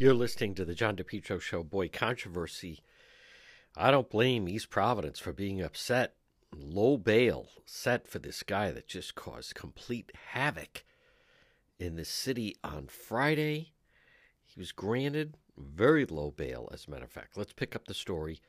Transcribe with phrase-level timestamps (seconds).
[0.00, 1.62] You're listening to the John DePetro Show.
[1.62, 2.80] Boy, controversy.
[3.76, 6.14] I don't blame East Providence for being upset.
[6.56, 10.84] Low bail set for this guy that just caused complete havoc
[11.78, 13.72] in the city on Friday.
[14.46, 17.36] He was granted very low bail, as a matter of fact.
[17.36, 18.40] Let's pick up the story.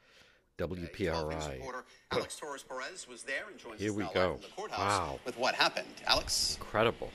[0.58, 1.60] WPRI.
[2.12, 4.40] Alex Torres Perez was there and joins Here we go.
[4.42, 5.20] the courthouse Wow.
[5.26, 5.88] with what happened.
[6.08, 6.56] Alex?
[6.62, 7.12] Incredible.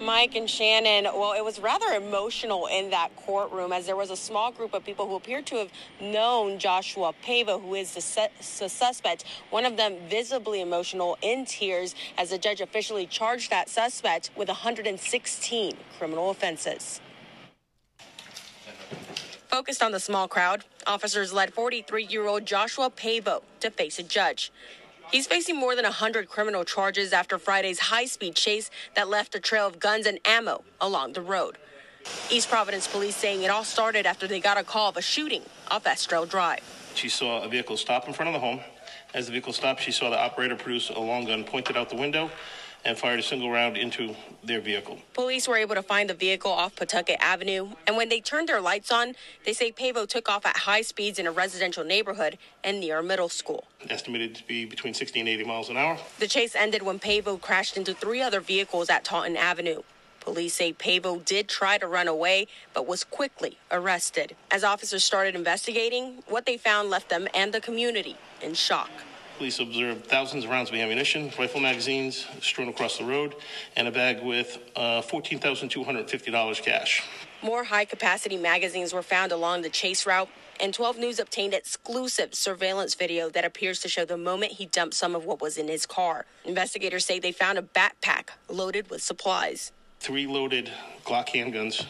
[0.00, 4.16] Mike and Shannon, well, it was rather emotional in that courtroom as there was a
[4.16, 5.70] small group of people who appeared to have
[6.00, 8.26] known Joshua Pava, who is the, su-
[8.58, 9.24] the suspect.
[9.50, 14.48] One of them visibly emotional in tears as the judge officially charged that suspect with
[14.48, 17.00] 116 criminal offenses.
[19.48, 24.02] Focused on the small crowd, officers led 43 year old Joshua Pavo to face a
[24.02, 24.50] judge.
[25.14, 29.38] He's facing more than 100 criminal charges after Friday's high speed chase that left a
[29.38, 31.56] trail of guns and ammo along the road.
[32.30, 35.42] East Providence police saying it all started after they got a call of a shooting
[35.70, 36.64] off Estrell Drive.
[36.96, 38.58] She saw a vehicle stop in front of the home.
[39.14, 41.96] As the vehicle stopped, she saw the operator produce a long gun, pointed out the
[41.96, 42.28] window,
[42.84, 44.98] and fired a single round into their vehicle.
[45.14, 48.60] Police were able to find the vehicle off Pawtucket Avenue, and when they turned their
[48.60, 52.80] lights on, they say Pavo took off at high speeds in a residential neighborhood and
[52.80, 53.64] near a middle school.
[53.88, 55.98] Estimated to be between 60 and 80 miles an hour.
[56.18, 59.82] The chase ended when Pavo crashed into three other vehicles at Taunton Avenue.
[60.20, 64.34] Police say Pavo did try to run away, but was quickly arrested.
[64.50, 68.90] As officers started investigating, what they found left them and the community in shock.
[69.38, 73.34] Police observed thousands of rounds of ammunition, rifle magazines strewn across the road,
[73.74, 77.02] and a bag with uh, $14,250 cash.
[77.42, 80.28] More high capacity magazines were found along the chase route,
[80.60, 84.94] and 12 News obtained exclusive surveillance video that appears to show the moment he dumped
[84.94, 86.26] some of what was in his car.
[86.44, 89.72] Investigators say they found a backpack loaded with supplies.
[89.98, 90.70] Three loaded
[91.04, 91.86] Glock handguns,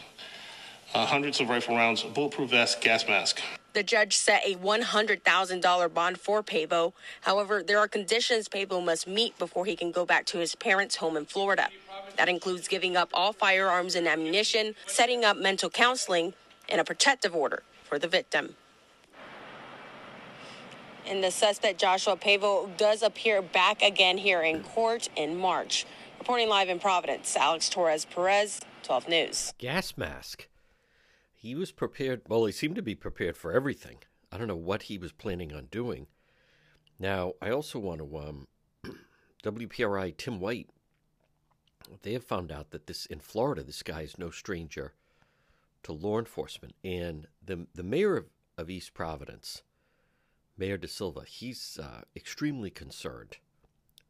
[0.95, 3.39] uh, hundreds of rifle rounds, a bulletproof vest, gas mask.
[3.75, 6.93] The judge set a $100,000 bond for Pavo.
[7.23, 10.95] However, there are conditions Pavo must meet before he can go back to his parents'
[10.95, 11.67] home in Florida.
[12.15, 16.33] That includes giving up all firearms and ammunition, setting up mental counseling,
[16.69, 18.55] and a protective order for the victim.
[21.05, 25.85] And the suspect, Joshua Pavo, does appear back again here in court in March.
[26.19, 29.53] Reporting live in Providence, Alex Torres Perez, 12 News.
[29.57, 30.47] Gas mask.
[31.45, 32.23] He was prepared.
[32.27, 33.97] Well, he seemed to be prepared for everything.
[34.31, 36.07] I don't know what he was planning on doing.
[36.97, 38.47] Now, I also want to, um,
[39.43, 40.71] WPRI Tim White,
[42.01, 44.95] they have found out that this, in Florida, this guy is no stranger
[45.83, 46.73] to law enforcement.
[46.83, 48.25] And the, the mayor of,
[48.57, 49.61] of East Providence,
[50.57, 53.37] Mayor DaSilva, he's uh, extremely concerned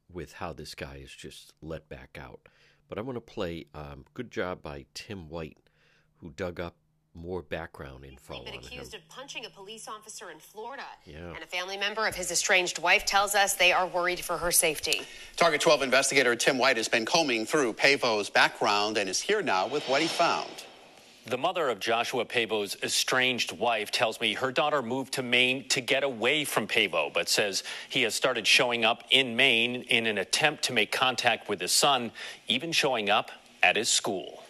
[0.09, 2.47] with how this guy is just let back out.
[2.87, 5.57] But I want to play um, good job by Tim White,
[6.21, 6.77] who dug up
[7.15, 8.59] more background info been on him.
[8.59, 10.83] accused of punching a police officer in Florida.
[11.05, 11.33] Yeah.
[11.33, 14.51] And a family member of his estranged wife tells us they are worried for her
[14.51, 15.01] safety.
[15.35, 19.67] Target 12 investigator Tim White has been combing through Pavo's background and is here now
[19.67, 20.65] with what he found.
[21.27, 25.81] The mother of Joshua Pavo's estranged wife tells me her daughter moved to Maine to
[25.81, 30.19] get away from Pavo, but says he has started showing up in Maine in an
[30.19, 32.11] attempt to make contact with his son,
[32.47, 33.31] even showing up
[33.63, 34.43] at his school.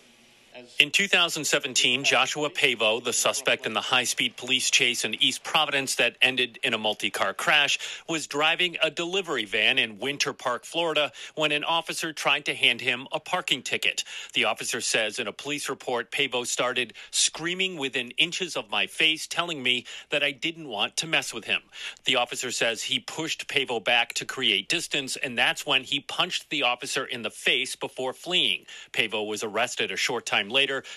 [0.79, 5.95] In 2017, Joshua Pavo, the suspect in the high speed police chase in East Providence
[5.95, 10.65] that ended in a multi car crash, was driving a delivery van in Winter Park,
[10.65, 14.03] Florida, when an officer tried to hand him a parking ticket.
[14.33, 19.27] The officer says in a police report, Pavo started screaming within inches of my face,
[19.27, 21.61] telling me that I didn't want to mess with him.
[22.03, 26.49] The officer says he pushed Pavo back to create distance, and that's when he punched
[26.49, 28.65] the officer in the face before fleeing.
[28.91, 30.54] Pavo was arrested a short time later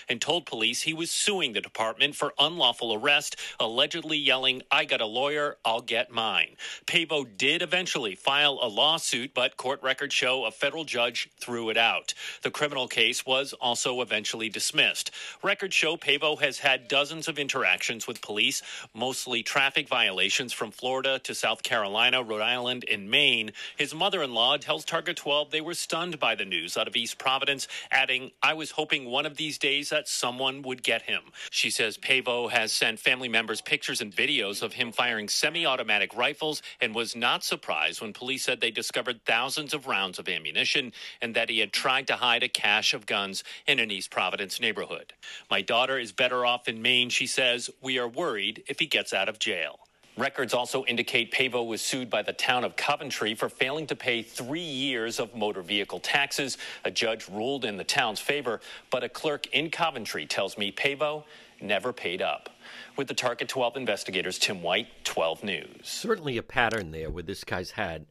[0.09, 5.01] and told police he was suing the department for unlawful arrest, allegedly yelling, I got
[5.01, 6.57] a lawyer, I'll get mine.
[6.87, 11.77] Pavo did eventually file a lawsuit, but court records show a federal judge threw it
[11.77, 12.15] out.
[12.43, 15.11] The criminal case was also eventually dismissed.
[15.43, 18.63] Records show Pavo has had dozens of interactions with police,
[18.95, 23.53] mostly traffic violations from Florida to South Carolina, Rhode Island, and Maine.
[23.77, 26.97] His mother in law tells Target 12 they were stunned by the news out of
[26.97, 31.23] East Providence, adding, I was hoping one of these days that someone would get him.
[31.51, 36.15] She says Pavo has sent family members pictures and videos of him firing semi automatic
[36.17, 40.93] rifles and was not surprised when police said they discovered thousands of rounds of ammunition
[41.23, 44.61] and that he had tried to hide a cache of guns in an East Providence
[44.61, 45.13] neighborhood.
[45.51, 47.71] My daughter is better off in Maine, she says.
[47.81, 49.79] We are worried if he gets out of jail.
[50.19, 54.21] Records also indicate Pavo was sued by the town of Coventry for failing to pay
[54.21, 56.59] three years of motor vehicle taxes.
[56.85, 58.61] A judge ruled in the town's favor,
[58.91, 61.25] but a clerk in Coventry tells me Pavo
[61.61, 62.51] never paid up.
[62.97, 65.69] With the Target 12 investigators, Tim White, 12 News.
[65.85, 68.07] Certainly a pattern there where this guy's had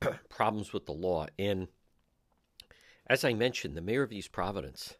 [0.28, 1.26] problems with the law.
[1.38, 1.68] And
[3.06, 4.96] as I mentioned, the mayor of East Providence,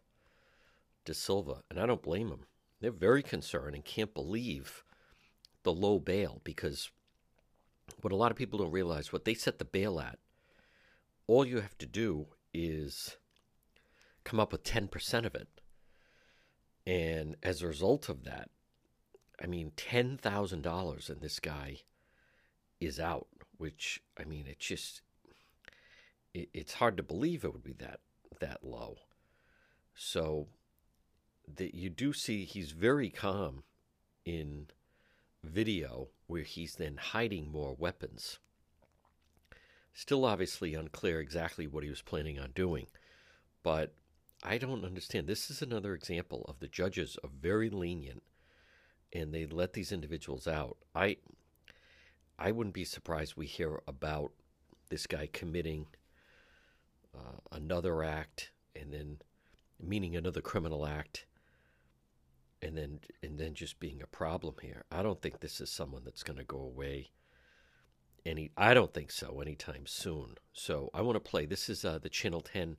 [1.05, 2.45] DaSilva, and I don't blame him,
[2.79, 4.85] they're very concerned and can't believe
[5.63, 6.89] the low bail because
[8.01, 10.19] what a lot of people don't realize, what they set the bail at,
[11.27, 13.17] all you have to do is
[14.23, 15.47] come up with 10% of it.
[16.85, 18.49] And as a result of that,
[19.41, 21.77] I mean, $10,000 and this guy
[22.79, 23.27] is out,
[23.57, 25.01] which, I mean, it just,
[26.33, 27.99] it, it's hard to believe it would be that,
[28.39, 28.97] that low.
[29.95, 30.47] So
[31.55, 33.63] that you do see he's very calm
[34.25, 34.67] in
[35.43, 38.39] video where he's then hiding more weapons.
[39.93, 42.87] Still obviously unclear exactly what he was planning on doing,
[43.63, 43.93] but
[44.43, 45.27] I don't understand.
[45.27, 48.23] This is another example of the judges are very lenient
[49.11, 50.77] and they let these individuals out.
[50.95, 51.17] I
[52.37, 54.31] I wouldn't be surprised we hear about
[54.89, 55.87] this guy committing
[57.13, 59.17] uh, another act and then
[59.81, 61.25] meaning another criminal act
[62.61, 64.83] and then and then just being a problem here.
[64.91, 67.09] I don't think this is someone that's going to go away
[68.25, 70.35] any I don't think so anytime soon.
[70.53, 72.77] So I want to play this is uh, the Channel 10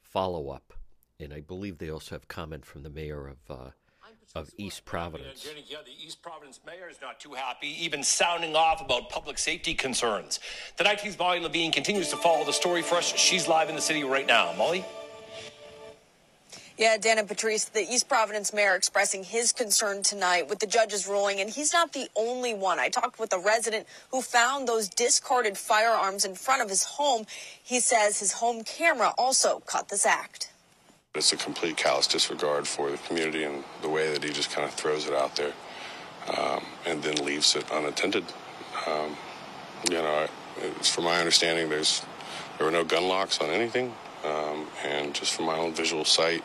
[0.00, 0.74] follow up
[1.18, 3.70] and I believe they also have comment from the mayor of uh,
[4.34, 5.46] of East Providence.
[5.68, 9.74] Yeah, the East Providence mayor is not too happy, even sounding off about public safety
[9.74, 10.40] concerns.
[10.76, 13.04] The 19th Molly Levine continues to follow the story for us.
[13.16, 14.52] She's live in the city right now.
[14.56, 14.84] Molly?
[16.76, 21.06] Yeah, Dan and Patrice, the East Providence mayor expressing his concern tonight with the judge's
[21.06, 22.80] ruling, and he's not the only one.
[22.80, 27.26] I talked with a resident who found those discarded firearms in front of his home.
[27.62, 30.50] He says his home camera also caught this act.
[31.14, 34.66] It's a complete callous disregard for the community and the way that he just kind
[34.66, 35.52] of throws it out there
[36.36, 38.24] um, and then leaves it unattended.
[38.88, 39.16] Um,
[39.88, 42.02] you know, it's from my understanding, there's
[42.58, 43.94] there were no gun locks on anything,
[44.24, 46.42] um, and just from my own visual sight,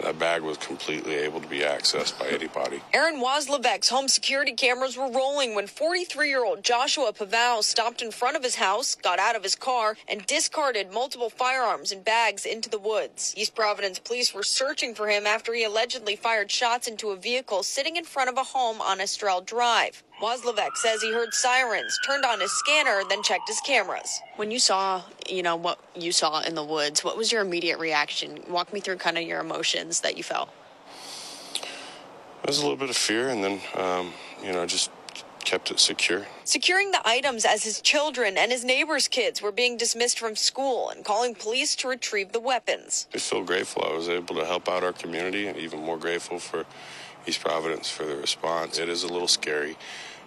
[0.00, 2.80] that bag was completely able to be accessed by anybody.
[2.92, 8.10] Aaron Waslevek's home security cameras were rolling when 43 year old Joshua Paval stopped in
[8.10, 12.44] front of his house, got out of his car, and discarded multiple firearms and bags
[12.44, 13.34] into the woods.
[13.36, 17.62] East Providence police were searching for him after he allegedly fired shots into a vehicle
[17.62, 20.02] sitting in front of a home on Estrell Drive.
[20.22, 24.20] Waslevek says he heard sirens, turned on his scanner, then checked his cameras.
[24.36, 27.78] When you saw, you know, what you saw in the woods, what was your immediate
[27.78, 28.42] reaction?
[28.48, 30.50] Walk me through kind of your emotions that you felt.
[31.62, 34.12] There was a little bit of fear, and then, um,
[34.42, 34.90] you know, just
[35.44, 36.26] kept it secure.
[36.44, 40.90] Securing the items as his children and his neighbors' kids were being dismissed from school
[40.90, 43.08] and calling police to retrieve the weapons.
[43.14, 46.38] I feel grateful I was able to help out our community, and even more grateful
[46.38, 46.64] for
[47.26, 48.78] East Providence for the response.
[48.78, 49.76] It is a little scary.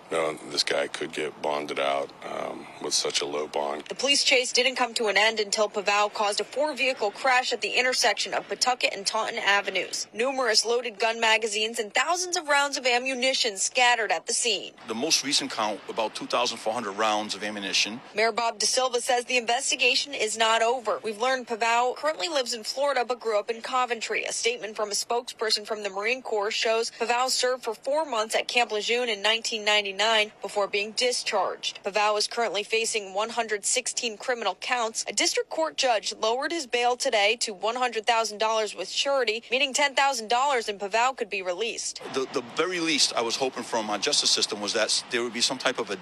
[0.09, 3.83] No, this guy could get bonded out um, with such a low bond.
[3.89, 7.51] The police chase didn't come to an end until Paval caused a four vehicle crash
[7.51, 10.07] at the intersection of Pawtucket and Taunton Avenues.
[10.13, 14.71] Numerous loaded gun magazines and thousands of rounds of ammunition scattered at the scene.
[14.88, 18.00] The most recent count, about 2,400 rounds of ammunition.
[18.15, 21.00] Mayor Bob DaSilva says the investigation is not over.
[21.04, 24.24] We've learned Paval currently lives in Florida but grew up in Coventry.
[24.24, 28.35] A statement from a spokesperson from the Marine Corps shows Paval served for four months
[28.35, 29.96] at Camp Lejeune in 1999
[30.42, 31.80] before being discharged.
[31.83, 35.04] Paval is currently facing 116 criminal counts.
[35.07, 40.80] A district court judge lowered his bail today to $100,000 with surety, meaning $10,000 and
[40.80, 42.01] Paval could be released.
[42.13, 45.33] The, the very least I was hoping from our justice system was that there would
[45.33, 45.97] be some type of a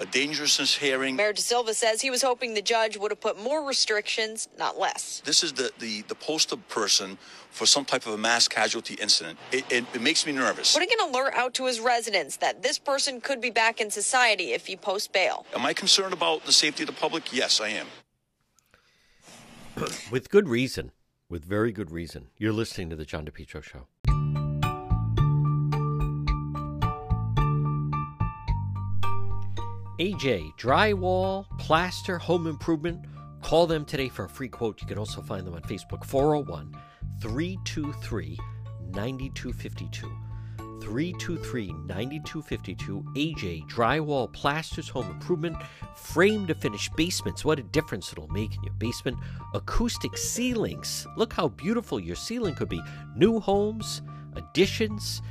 [0.00, 1.16] a dangerousness hearing.
[1.16, 5.22] Mayor DaSilva says he was hoping the judge would have put more restrictions, not less.
[5.24, 7.18] This is the, the, the poster person
[7.50, 9.38] for some type of a mass casualty incident.
[9.52, 10.74] It, it, it makes me nervous.
[10.74, 14.52] Putting an alert out to his residents that this person could be back in society
[14.52, 15.46] if he posts bail.
[15.54, 17.32] Am I concerned about the safety of the public?
[17.32, 17.86] Yes, I am.
[20.10, 20.92] With good reason.
[21.28, 22.28] With very good reason.
[22.38, 23.86] You're listening to the John DePetro Show.
[29.98, 33.06] AJ, drywall, plaster, home improvement.
[33.40, 34.80] Call them today for a free quote.
[34.82, 36.76] You can also find them on Facebook 401
[37.22, 38.38] 323
[38.92, 40.06] 9252.
[40.82, 43.04] 323 9252.
[43.14, 45.56] AJ, drywall, plasters, home improvement,
[45.94, 47.42] frame to finish basements.
[47.42, 49.16] What a difference it'll make in your basement.
[49.54, 51.06] Acoustic ceilings.
[51.16, 52.82] Look how beautiful your ceiling could be.
[53.16, 54.02] New homes,
[54.34, 55.22] additions.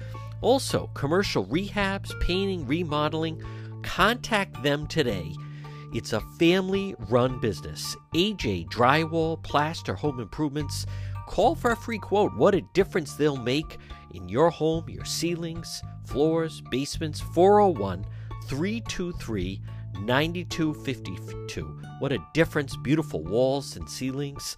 [0.41, 3.43] Also, commercial rehabs, painting, remodeling.
[3.86, 5.36] Contact them today.
[5.94, 7.96] It's a family run business.
[8.13, 10.86] AJ Drywall, Plaster, Home Improvements.
[11.27, 12.36] Call for a free quote.
[12.36, 13.77] What a difference they'll make
[14.13, 17.22] in your home, your ceilings, floors, basements.
[17.22, 18.06] 401
[18.48, 19.62] 323
[20.01, 21.82] 9252.
[22.00, 22.75] What a difference.
[22.77, 24.58] Beautiful walls and ceilings.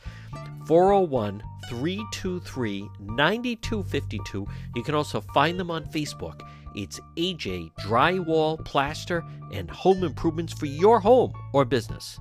[0.65, 4.47] 401 323 9252.
[4.73, 6.41] You can also find them on Facebook.
[6.77, 12.19] It's AJ Drywall, Plaster, and Home Improvements for your home or business.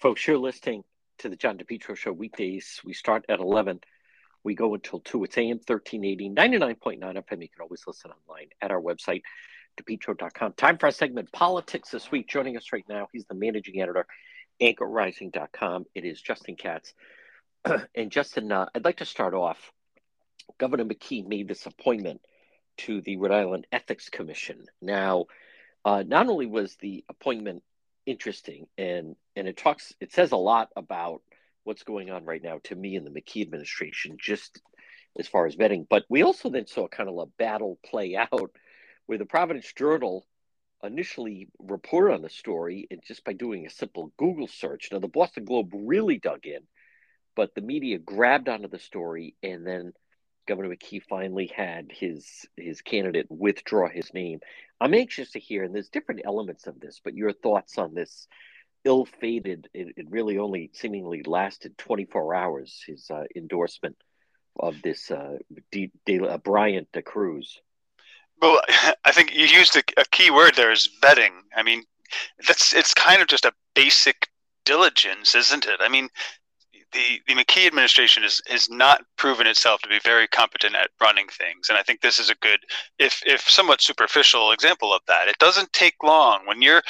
[0.00, 0.82] Folks, you're listening
[1.18, 2.80] to the John DePetro Show weekdays.
[2.84, 3.78] We start at 11.
[4.42, 5.22] We go until 2.
[5.22, 7.42] It's AM 1380, 99.9 FM.
[7.42, 9.22] You can always listen online at our website,
[9.80, 10.54] depetro.com.
[10.54, 12.28] Time for our segment, Politics This Week.
[12.28, 14.08] Joining us right now, he's the managing editor,
[14.60, 15.84] anchorrising.com.
[15.94, 16.94] It is Justin Katz.
[17.94, 19.70] and Justin, uh, I'd like to start off.
[20.58, 22.20] Governor McKee made this appointment
[22.78, 24.66] to the Rhode Island Ethics Commission.
[24.80, 25.26] Now,
[25.84, 27.62] uh, not only was the appointment
[28.06, 31.22] interesting and and it talks it says a lot about
[31.64, 34.60] what's going on right now to me in the McKee administration just
[35.18, 38.50] as far as vetting but we also then saw kind of a battle play out
[39.06, 40.26] where the Providence Journal
[40.82, 45.08] initially reported on the story and just by doing a simple Google search now the
[45.08, 46.60] Boston Globe really dug in
[47.36, 49.92] but the media grabbed onto the story and then
[50.46, 54.40] Governor McKee finally had his his candidate withdraw his name.
[54.80, 58.26] I'm anxious to hear, and there's different elements of this, but your thoughts on this
[58.84, 59.68] ill-fated.
[59.74, 62.82] It, it really only seemingly lasted 24 hours.
[62.86, 63.96] His uh, endorsement
[64.58, 65.38] of this uh,
[65.70, 67.60] D, D, uh, Bryant Cruz.
[68.40, 68.60] Well,
[69.04, 71.32] I think you used a, a key word there is vetting.
[71.54, 71.84] I mean,
[72.46, 74.28] that's it's kind of just a basic
[74.64, 75.80] diligence, isn't it?
[75.80, 76.08] I mean,
[76.92, 81.28] the, the McKee administration has, has not proven itself to be very competent at running
[81.28, 81.68] things.
[81.68, 82.60] And I think this is a good,
[82.98, 85.28] if, if somewhat superficial example of that.
[85.28, 86.82] It doesn't take long when you're,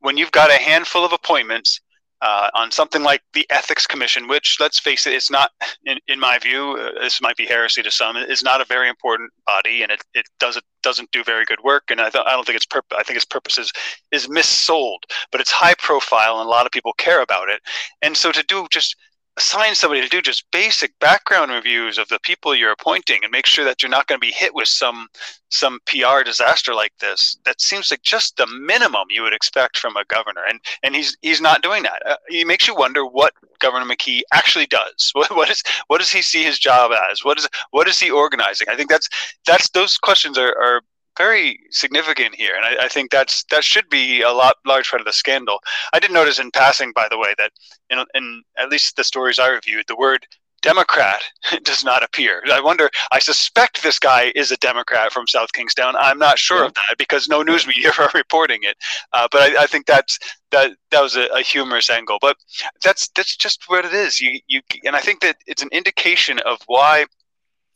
[0.00, 1.80] when you've got a handful of appointments
[2.20, 5.52] uh, on something like the Ethics Commission, which, let's face it, it's not,
[5.84, 8.88] in, in my view, uh, this might be heresy to some, is not a very
[8.88, 11.84] important body, and it, it doesn't doesn't do very good work.
[11.90, 12.96] And I, th- I don't think its purpose.
[12.98, 13.70] I think its purpose is
[14.10, 14.98] is missold,
[15.30, 17.60] but it's high profile, and a lot of people care about it.
[18.02, 18.96] And so to do just
[19.38, 23.46] assign somebody to do just basic background reviews of the people you're appointing and make
[23.46, 25.08] sure that you're not going to be hit with some
[25.50, 27.38] some PR disaster like this.
[27.44, 31.16] That seems like just the minimum you would expect from a governor, and and he's
[31.22, 32.02] he's not doing that.
[32.04, 35.12] Uh, it makes you wonder what Governor McKee actually does.
[35.18, 37.24] What, what is what does he see his job as?
[37.24, 38.68] What is what is he organizing?
[38.68, 39.08] I think that's
[39.46, 40.82] that's those questions are, are
[41.18, 45.00] very significant here, and I, I, think that's that should be a lot large part
[45.00, 45.58] of the scandal.
[45.92, 47.52] I did notice in passing, by the way, that
[47.90, 50.26] in, in at least the stories I reviewed, the word
[50.62, 51.22] Democrat
[51.62, 52.42] does not appear.
[52.52, 52.90] I wonder.
[53.12, 55.94] I suspect this guy is a Democrat from South Kingstown.
[55.96, 56.66] I'm not sure yeah.
[56.66, 58.76] of that because no news media are reporting it.
[59.12, 60.18] Uh, but I, I, think that's
[60.50, 62.18] that that was a, a, humorous angle.
[62.20, 62.36] But
[62.82, 64.20] that's that's just what it is.
[64.20, 67.06] You you and I think that it's an indication of why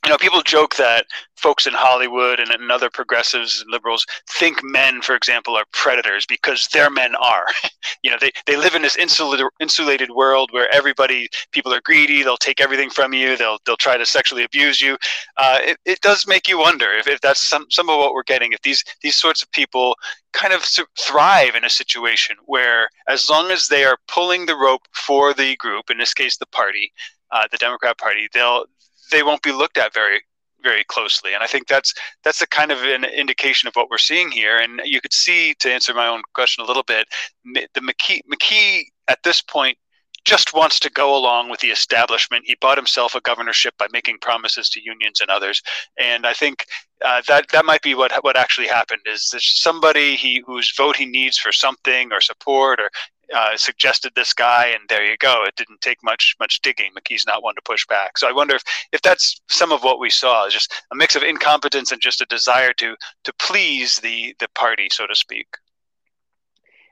[0.05, 1.07] you know, people joke that
[1.37, 6.27] folks in Hollywood and, and other progressives and liberals think men, for example, are predators
[6.27, 7.47] because their men are.
[8.03, 12.23] you know, they, they live in this insulated, insulated world where everybody, people are greedy,
[12.23, 14.97] they'll take everything from you, they'll, they'll try to sexually abuse you.
[15.37, 18.25] Uh, it, it does make you wonder if, if that's some, some of what we're
[18.25, 19.97] getting, if these, these sorts of people
[20.33, 20.65] kind of
[20.99, 25.55] thrive in a situation where as long as they are pulling the rope for the
[25.57, 26.93] group, in this case, the party,
[27.31, 28.65] uh, the Democrat Party, they'll
[29.13, 30.23] they won't be looked at very
[30.63, 31.35] very closely.
[31.35, 34.59] And I think that's that's a kind of an indication of what we're seeing here.
[34.59, 37.07] And you could see, to answer my own question a little bit,
[37.45, 39.77] the McKee, McKee at this point
[40.25, 42.45] just wants to go along with the establishment.
[42.47, 45.61] He bought himself a governorship by making promises to unions and others.
[45.99, 46.65] And I think
[47.05, 49.03] uh, that that might be what what actually happened.
[49.07, 52.91] Is somebody he whose vote he needs for something or support or
[53.35, 55.45] uh, suggested this guy, and there you go.
[55.47, 56.93] It didn't take much much digging.
[56.97, 58.19] McKee's not one to push back.
[58.19, 58.63] So I wonder if,
[58.93, 62.21] if that's some of what we saw, is just a mix of incompetence and just
[62.21, 65.47] a desire to to please the the party, so to speak.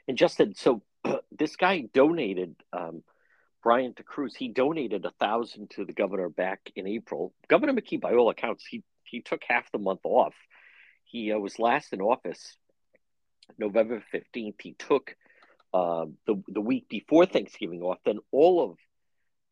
[0.08, 0.82] And Justin, so
[1.32, 2.56] this guy donated.
[2.72, 3.02] Um,
[3.62, 7.34] Brian to Cruz, he donated a thousand to the governor back in April.
[7.48, 10.34] Governor McKee, by all accounts, he he took half the month off.
[11.04, 12.56] He uh, was last in office
[13.58, 14.56] November fifteenth.
[14.62, 15.14] He took
[15.72, 18.78] uh, the the week before Thanksgiving off, then all of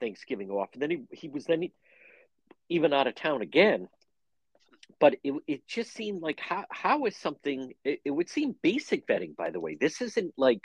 [0.00, 1.68] Thanksgiving off, and then he he was then
[2.68, 3.88] even out of town again.
[5.00, 7.72] But it it just seemed like how how is something?
[7.84, 9.76] It, it would seem basic vetting, by the way.
[9.80, 10.62] This isn't like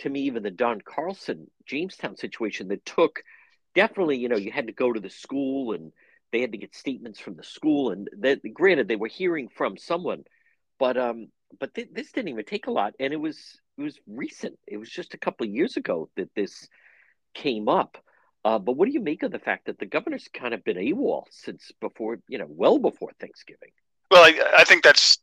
[0.00, 3.22] to me even the Don Carlson Jamestown situation that took
[3.74, 5.92] definitely you know you had to go to the school and
[6.32, 9.76] they had to get statements from the school and that granted they were hearing from
[9.76, 10.24] someone
[10.78, 11.28] but um
[11.58, 14.58] but th- this didn't even take a lot and it was it was recent.
[14.66, 16.68] It was just a couple of years ago that this
[17.34, 17.96] came up.
[18.44, 20.76] Uh, but what do you make of the fact that the governor's kind of been
[20.76, 23.70] AWOL since before, you know, well before Thanksgiving?
[24.10, 25.18] Well, I, I think that's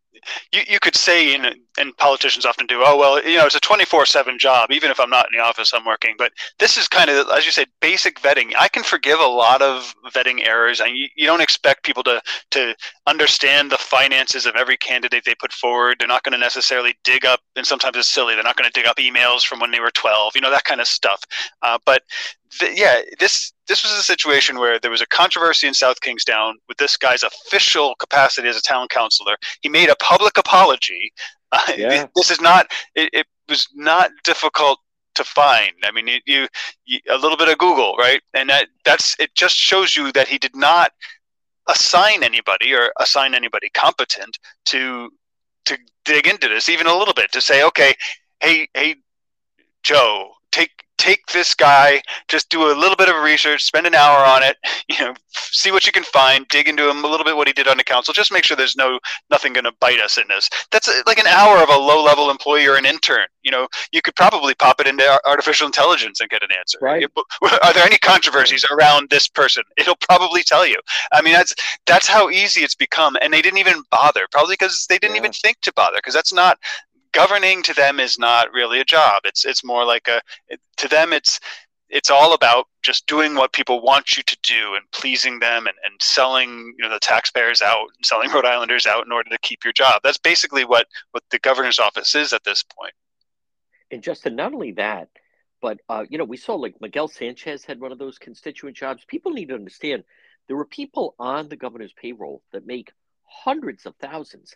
[0.51, 3.59] you, you could say, and, and politicians often do, oh, well, you know, it's a
[3.59, 4.71] 24 7 job.
[4.71, 6.15] Even if I'm not in the office, I'm working.
[6.17, 8.53] But this is kind of, as you said, basic vetting.
[8.57, 10.79] I can forgive a lot of vetting errors.
[10.79, 12.21] And you, you don't expect people to,
[12.51, 15.97] to understand the finances of every candidate they put forward.
[15.99, 18.79] They're not going to necessarily dig up, and sometimes it's silly, they're not going to
[18.79, 21.23] dig up emails from when they were 12, you know, that kind of stuff.
[21.61, 22.03] Uh, but
[22.59, 26.57] th- yeah, this this was a situation where there was a controversy in South Kingstown
[26.67, 29.35] with this guy's official capacity as a town councilor.
[29.61, 31.11] He made a public apology.
[31.53, 32.05] Uh, yeah.
[32.13, 32.69] this is not.
[32.93, 34.79] It, it, was not difficult
[35.15, 35.71] to find.
[35.83, 36.47] I mean, it, you,
[36.85, 38.21] you, a little bit of Google, right?
[38.33, 39.33] And that that's it.
[39.33, 40.91] Just shows you that he did not
[41.67, 45.09] assign anybody or assign anybody competent to
[45.65, 47.93] to dig into this even a little bit to say, okay,
[48.39, 48.95] hey, hey,
[49.83, 54.25] Joe, take take this guy, just do a little bit of research, spend an hour
[54.25, 54.57] on it,
[54.89, 57.53] you know, see what you can find, dig into him a little bit what he
[57.53, 58.99] did on the council, just make sure there's no
[59.29, 60.49] nothing going to bite us in this.
[60.71, 63.27] That's uh, like an hour of a low level employee or an intern.
[63.43, 66.79] You know, you could probably pop it into artificial intelligence and get an answer.
[66.81, 67.05] Right.
[67.63, 69.63] Are there any controversies around this person?
[69.77, 70.77] It'll probably tell you.
[71.13, 71.53] I mean, that's
[71.85, 74.27] that's how easy it's become, and they didn't even bother.
[74.31, 75.21] Probably because they didn't yeah.
[75.21, 76.57] even think to bother, because that's not
[77.17, 79.23] governing to them is not really a job.
[79.25, 80.21] It's it's more like a
[80.77, 81.39] to them it's
[81.89, 85.75] it's all about just doing what people want you to do and pleasing them and,
[85.83, 89.39] and selling you know the taxpayers out and selling Rhode Islanders out in order to
[89.39, 90.01] keep your job.
[90.03, 92.93] That's basically what what the governor's office is at this point.
[93.89, 95.09] And Justin, not only that,
[95.59, 99.05] but uh, you know we saw like Miguel Sanchez had one of those constituent jobs.
[99.07, 100.03] People need to understand
[100.47, 102.91] there were people on the governor's payroll that make
[103.23, 104.53] hundreds of thousands.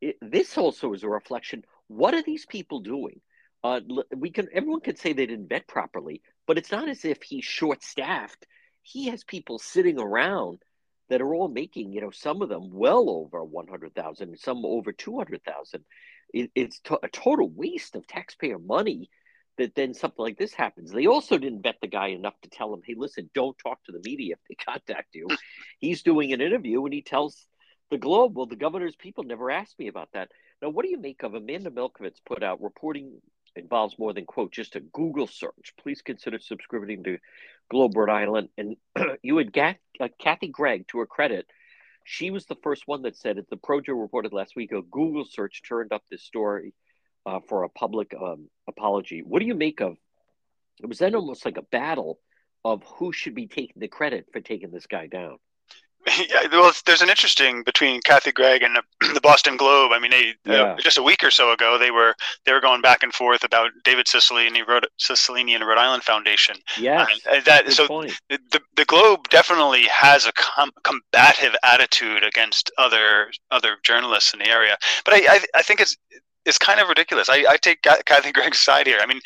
[0.00, 3.20] It, this also is a reflection what are these people doing?
[3.64, 3.80] Uh,
[4.16, 7.44] we can everyone could say they didn't vet properly, but it's not as if he's
[7.44, 8.46] short staffed.
[8.82, 10.62] He has people sitting around
[11.08, 15.84] that are all making, you know, some of them well over 100,000, some over 200,000.
[16.32, 19.10] It, it's to, a total waste of taxpayer money
[19.56, 20.92] that then something like this happens.
[20.92, 23.92] They also didn't vet the guy enough to tell him, hey, listen, don't talk to
[23.92, 25.26] the media if they contact you.
[25.78, 27.46] He's doing an interview and he tells
[27.90, 30.30] the Globe, well, the governor's people never asked me about that.
[30.62, 33.20] Now, what do you make of Amanda Milkovits put out reporting
[33.56, 35.72] involves more than quote just a Google search?
[35.80, 37.18] Please consider subscribing to
[37.70, 38.48] Globe Rhode Island.
[38.58, 38.76] And
[39.22, 41.46] you had Gat- uh, Kathy Gregg, to her credit,
[42.04, 43.50] she was the first one that said it.
[43.50, 46.74] The Projo reported last week a Google search turned up this story
[47.26, 49.22] uh, for a public um, apology.
[49.22, 49.96] What do you make of?
[50.82, 52.18] It was then almost like a battle
[52.64, 55.38] of who should be taking the credit for taking this guy down.
[56.28, 58.76] Yeah, well, there's an interesting between Kathy Gregg and
[59.14, 59.92] the Boston Globe.
[59.92, 60.62] I mean, they, uh, yeah.
[60.62, 63.44] uh, just a week or so ago, they were they were going back and forth
[63.44, 66.56] about David Cicilline, Rhode, Cicilline and Rhode Island Foundation.
[66.78, 72.70] Yeah, uh, that so the, the, the Globe definitely has a com- combative attitude against
[72.78, 74.76] other other journalists in the area.
[75.04, 75.96] But I I, I think it's
[76.44, 77.28] it's kind of ridiculous.
[77.28, 78.98] I, I take Kathy Gregg's side here.
[79.00, 79.20] I mean,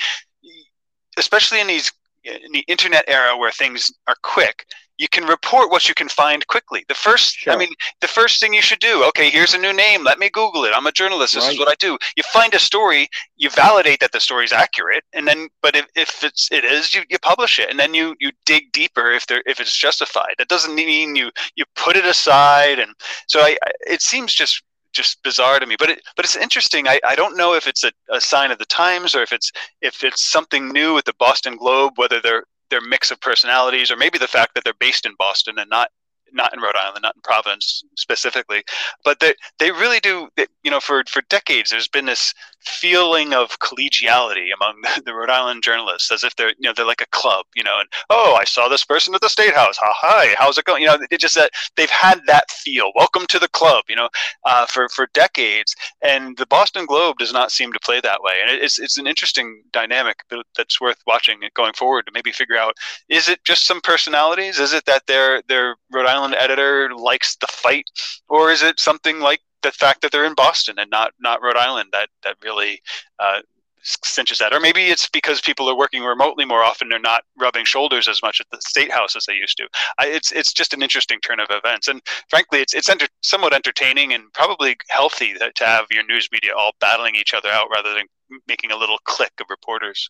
[1.19, 1.93] especially in these
[2.25, 4.67] in the internet era where things are quick
[4.99, 6.85] you can report what you can find quickly.
[6.89, 7.53] The first, sure.
[7.53, 10.05] I mean, the first thing you should do, okay, here's a new name.
[10.05, 10.73] Let me Google it.
[10.75, 11.35] I'm a journalist.
[11.35, 11.53] This right.
[11.53, 11.99] is what I do.
[12.17, 15.87] You find a story, you validate that the story is accurate, and then, but if,
[15.97, 19.27] if it's it is, you, you publish it, and then you you dig deeper if
[19.27, 20.35] there if it's justified.
[20.39, 22.93] That doesn't mean you you put it aside, and
[23.27, 25.77] so I, I it seems just just bizarre to me.
[25.79, 26.87] But it, but it's interesting.
[26.87, 29.51] I, I don't know if it's a, a sign of the times or if it's
[29.81, 33.97] if it's something new with the Boston Globe, whether they're their mix of personalities, or
[33.97, 35.91] maybe the fact that they're based in Boston and not
[36.33, 38.63] not in Rhode Island, not in Providence specifically,
[39.05, 40.29] but they they really do.
[40.63, 45.63] You know, for for decades, there's been this feeling of collegiality among the, Rhode Island
[45.63, 48.45] journalists, as if they're you know they're like a club, you know, and oh, I
[48.45, 49.77] saw this person at the state house.
[49.81, 50.83] Hi, how's it going?
[50.83, 52.93] You know, it just that they've had that feel.
[52.95, 54.09] Welcome to the club, you know,
[54.45, 55.75] uh, for for decades.
[56.03, 59.07] And the Boston Globe does not seem to play that way, and it's it's an
[59.07, 60.17] interesting dynamic
[60.57, 62.77] that's worth watching going forward to maybe figure out:
[63.09, 64.59] is it just some personalities?
[64.59, 67.91] Is it that they're they're Rhode Island editor likes the fight,
[68.29, 71.57] or is it something like the fact that they're in Boston and not not Rhode
[71.57, 72.81] Island that that really
[73.19, 73.41] uh,
[73.83, 74.53] cinches that.
[74.53, 78.23] Or maybe it's because people are working remotely more often; they're not rubbing shoulders as
[78.23, 79.69] much at the state house as they used to.
[79.99, 83.55] I, it's it's just an interesting turn of events, and frankly, it's it's enter- somewhat
[83.55, 87.69] entertaining and probably healthy that, to have your news media all battling each other out
[87.75, 88.07] rather than
[88.49, 90.09] making a little clique of reporters.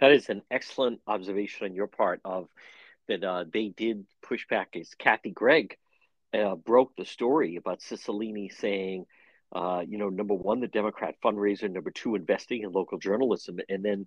[0.00, 2.48] That is an excellent observation on your part of
[3.08, 4.70] that uh, they did push back.
[4.74, 5.76] Is Kathy Gregg
[6.34, 9.06] uh, broke the story about Cicilline saying,
[9.52, 13.84] uh, you know, number one, the Democrat fundraiser, number two, investing in local journalism, and
[13.84, 14.06] then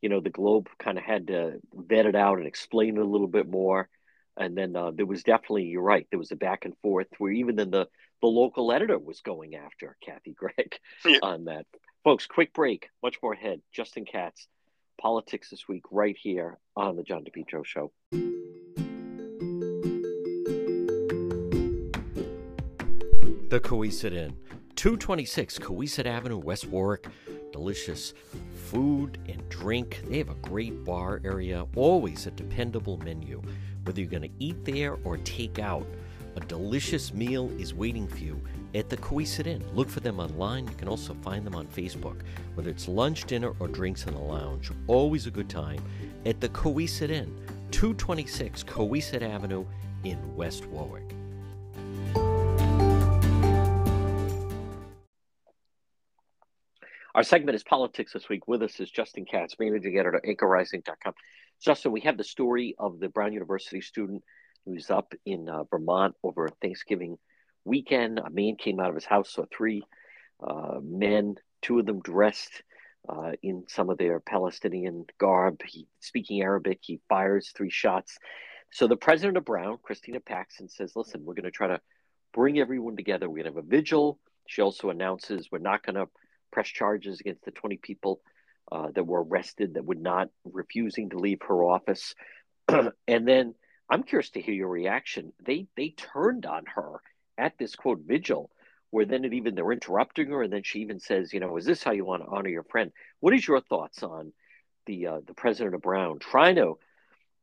[0.00, 3.04] you know, the Globe kind of had to vet it out and explain it a
[3.04, 3.88] little bit more.
[4.36, 7.32] And then uh, there was definitely, you're right, there was a back and forth where
[7.32, 7.88] even then the,
[8.22, 11.18] the local editor was going after Kathy Gregg yeah.
[11.22, 11.66] on that.
[12.04, 13.60] Folks, quick break, much more ahead.
[13.72, 14.46] Justin Katz,
[14.98, 17.92] politics this week, right here on the John DePetro Show.
[23.50, 24.36] The Cowesett Inn,
[24.76, 27.08] 226 Cowesett Avenue, West Warwick.
[27.50, 28.14] Delicious
[28.54, 30.04] food and drink.
[30.06, 33.42] They have a great bar area, always a dependable menu.
[33.82, 35.84] Whether you're going to eat there or take out,
[36.36, 38.40] a delicious meal is waiting for you
[38.76, 39.64] at the Cowesett Inn.
[39.74, 40.68] Look for them online.
[40.68, 42.20] You can also find them on Facebook.
[42.54, 45.82] Whether it's lunch, dinner, or drinks in the lounge, always a good time
[46.24, 47.36] at the Cowesett Inn,
[47.72, 49.66] 226 Cowesett Avenue
[50.04, 51.16] in West Warwick.
[57.20, 58.48] Our segment is Politics This Week.
[58.48, 61.12] With us is Justin Katz, managing editor at anchorrising.com.
[61.62, 64.24] Justin, we have the story of the Brown University student
[64.64, 67.18] who's up in uh, Vermont over Thanksgiving
[67.66, 68.20] weekend.
[68.20, 69.82] A man came out of his house, saw three
[70.42, 72.62] uh, men, two of them dressed
[73.06, 75.60] uh, in some of their Palestinian garb.
[75.62, 78.16] He, speaking Arabic, he fires three shots.
[78.72, 81.82] So the president of Brown, Christina Paxson, says, listen, we're going to try to
[82.32, 83.28] bring everyone together.
[83.28, 84.18] We're going to have a vigil.
[84.46, 86.08] She also announces we're not going to
[86.50, 88.20] press charges against the 20 people
[88.72, 92.14] uh, that were arrested that would not refusing to leave her office.
[92.68, 93.54] and then
[93.90, 95.32] I'm curious to hear your reaction.
[95.44, 97.00] They they turned on her
[97.36, 98.50] at this quote vigil,
[98.90, 101.64] where then it even they're interrupting her, and then she even says, you know, is
[101.64, 102.92] this how you want to honor your friend?
[103.18, 104.32] What is your thoughts on
[104.86, 106.78] the uh, the president of Brown trying to,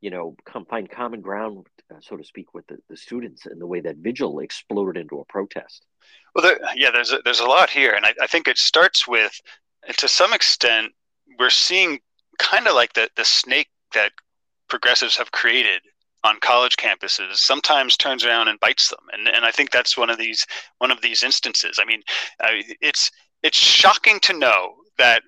[0.00, 3.60] you know, come find common ground, uh, so to speak, with the, the students and
[3.60, 5.86] the way that vigil exploded into a protest?
[6.34, 9.08] Well, there, yeah, there's a, there's a lot here, and I, I think it starts
[9.08, 9.32] with,
[9.96, 10.92] to some extent,
[11.38, 11.98] we're seeing
[12.38, 14.12] kind of like the the snake that
[14.68, 15.82] progressives have created
[16.24, 20.10] on college campuses sometimes turns around and bites them and and I think that's one
[20.10, 20.46] of these
[20.78, 22.02] one of these instances I mean
[22.80, 23.10] it's
[23.42, 25.22] it's shocking to know that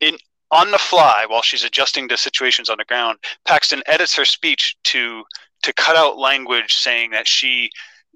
[0.00, 0.16] in
[0.52, 4.76] on the fly while she's adjusting to situations on the ground Paxton edits her speech
[4.84, 5.24] to
[5.62, 7.70] to cut out language saying that she,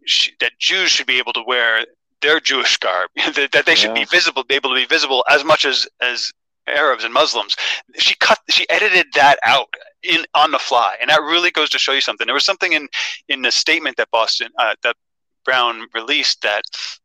[0.05, 1.85] she that Jews should be able to wear
[2.23, 5.45] their Jewish garb, that, that they should be visible, be able to be visible as
[5.45, 6.33] much as as
[6.67, 7.55] Arabs and Muslims.
[7.97, 9.69] She cut, she edited that out
[10.03, 12.27] in on the fly, and that really goes to show you something.
[12.27, 12.89] There was something in
[13.29, 14.97] in the statement that Boston uh, that
[15.45, 16.63] Brown released that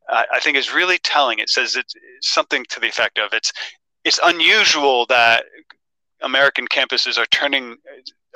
[0.09, 1.39] uh, I think is really telling.
[1.39, 3.53] It says it's something to the effect of it's
[4.03, 5.45] it's unusual that
[6.21, 7.77] American campuses are turning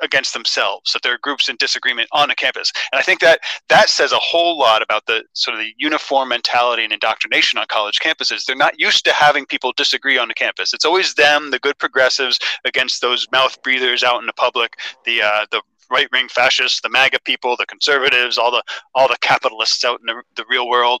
[0.02, 2.72] against themselves that there are groups in disagreement on a campus.
[2.92, 6.28] And i think that that says a whole lot about the sort of the uniform
[6.28, 8.44] mentality and indoctrination on college campuses.
[8.44, 10.74] They're not used to having people disagree on the campus.
[10.74, 15.22] It's always them the good progressives against those mouth breathers out in the public the
[15.22, 18.62] uh, the right wing fascists the maga people the conservatives all the
[18.94, 21.00] all the capitalists out in the, the real world.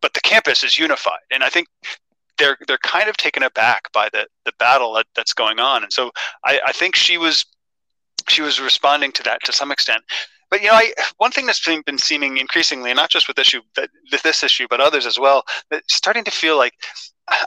[0.00, 1.20] But the campus is unified.
[1.30, 1.68] And i think
[2.38, 5.92] they're they're kind of taken aback by the the battle that, that's going on and
[5.92, 6.10] so
[6.44, 7.44] I, I think she was
[8.28, 10.02] she was responding to that to some extent.
[10.50, 13.60] But you know, I, one thing that's been, been seeming increasingly, not just with issue,
[13.74, 13.90] but
[14.22, 16.72] this issue, but others as well, that starting to feel like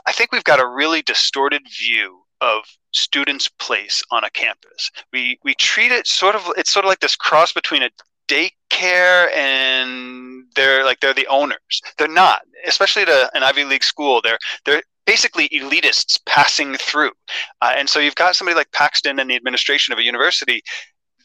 [0.06, 4.90] I think we've got a really distorted view of students' place on a campus.
[5.12, 7.90] We we treat it sort of it's sort of like this cross between a
[8.28, 11.82] daycare and they're like they're the owners.
[11.98, 14.20] They're not, especially at an Ivy League school.
[14.22, 17.12] They're they're basically elitists passing through.
[17.60, 20.62] Uh, and so you've got somebody like Paxton and the administration of a university.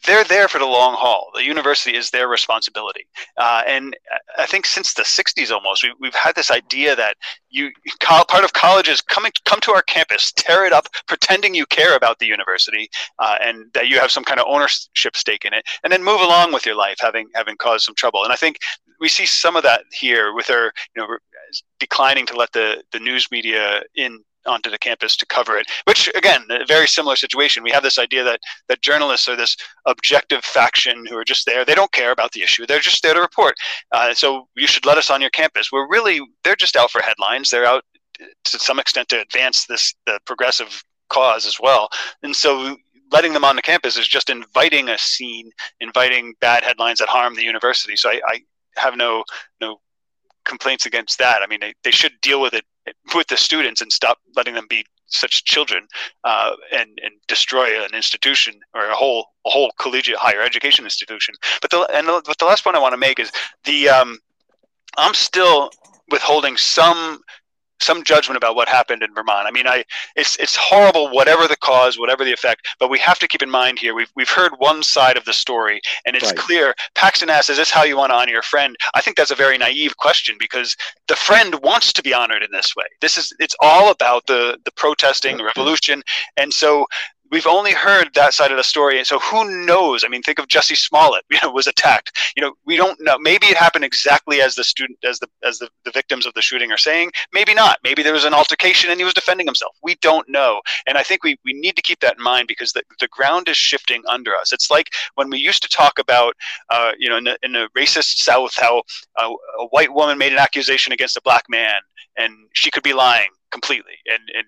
[0.06, 1.30] They're there for the long haul.
[1.34, 3.06] The university is their responsibility.
[3.36, 3.96] Uh, and
[4.38, 7.16] I think since the 60s almost, we, have had this idea that
[7.50, 11.66] you part of college is coming come to our campus, tear it up, pretending you
[11.66, 12.88] care about the university,
[13.18, 16.20] uh, and that you have some kind of ownership stake in it, and then move
[16.20, 18.22] along with your life, having having caused some trouble.
[18.22, 18.58] And I think
[19.00, 21.18] we see some of that here with her, you know,
[21.78, 26.10] declining to let the, the news media in onto the campus to cover it which
[26.14, 27.62] again a very similar situation.
[27.62, 31.64] We have this idea that that journalists are this objective faction who are just there.
[31.64, 32.66] They don't care about the issue.
[32.66, 33.54] They're just there to report.
[33.92, 35.70] Uh, so you should let us on your campus.
[35.70, 37.50] We're really they're just out for headlines.
[37.50, 37.84] They're out
[38.44, 41.88] to some extent to advance this the progressive cause as well.
[42.22, 42.76] And so
[43.10, 47.34] letting them on the campus is just inviting a scene inviting bad headlines that harm
[47.34, 47.96] the university.
[47.96, 48.40] So i, I
[48.78, 49.24] have no
[49.60, 49.80] no
[50.44, 51.42] complaints against that.
[51.42, 52.64] I mean, they, they should deal with it
[53.14, 55.86] with the students and stop letting them be such children
[56.24, 61.34] uh, and and destroy an institution or a whole a whole collegiate higher education institution.
[61.60, 63.30] But the and the, but the last point I want to make is
[63.64, 64.18] the um,
[64.96, 65.70] I'm still
[66.10, 67.20] withholding some
[67.80, 69.46] some judgment about what happened in Vermont.
[69.46, 69.84] I mean, I
[70.16, 72.66] it's it's horrible, whatever the cause, whatever the effect.
[72.78, 75.32] But we have to keep in mind here we've we've heard one side of the
[75.32, 76.36] story, and it's Right.
[76.36, 76.74] clear.
[76.94, 79.34] Paxton asks, "Is this how you want to honor your friend?" I think that's a
[79.34, 82.84] very naive question because the friend wants to be honored in this way.
[83.00, 86.02] This is it's all about the the protesting, the revolution,
[86.36, 86.86] and so
[87.30, 90.04] we've only heard that side of the story and so who knows?
[90.04, 92.16] I mean think of Jussie Smollett you know was attacked.
[92.36, 93.18] You know we don't know.
[93.18, 96.42] Maybe it happened exactly as the student as the as the, the victims of the
[96.42, 97.10] shooting are saying.
[97.32, 97.78] Maybe not.
[97.84, 99.76] Maybe there was an altercation and he was defending himself.
[99.82, 100.60] We don't know.
[100.86, 103.48] And i think we, we need to keep that in mind because the, the ground
[103.48, 104.52] is shifting under us.
[104.52, 106.34] It's like when we used to talk about
[106.70, 108.82] uh, you know in the, in racist south how
[109.16, 111.80] uh, a white woman made an accusation against a black man
[112.16, 114.46] and she could be lying completely and, and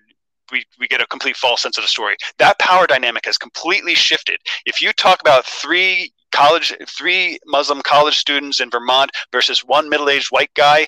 [0.51, 2.15] we, we get a complete false sense of the story.
[2.39, 4.39] That power dynamic has completely shifted.
[4.65, 10.27] If you talk about three college, three Muslim college students in Vermont versus one middle-aged
[10.29, 10.87] white guy,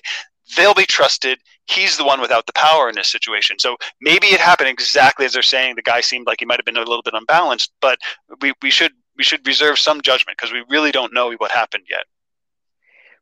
[0.56, 1.38] they'll be trusted.
[1.66, 3.58] He's the one without the power in this situation.
[3.58, 5.76] So maybe it happened exactly as they're saying.
[5.76, 7.98] The guy seemed like he might have been a little bit unbalanced, but
[8.40, 11.84] we, we should we should reserve some judgment because we really don't know what happened
[11.88, 12.04] yet.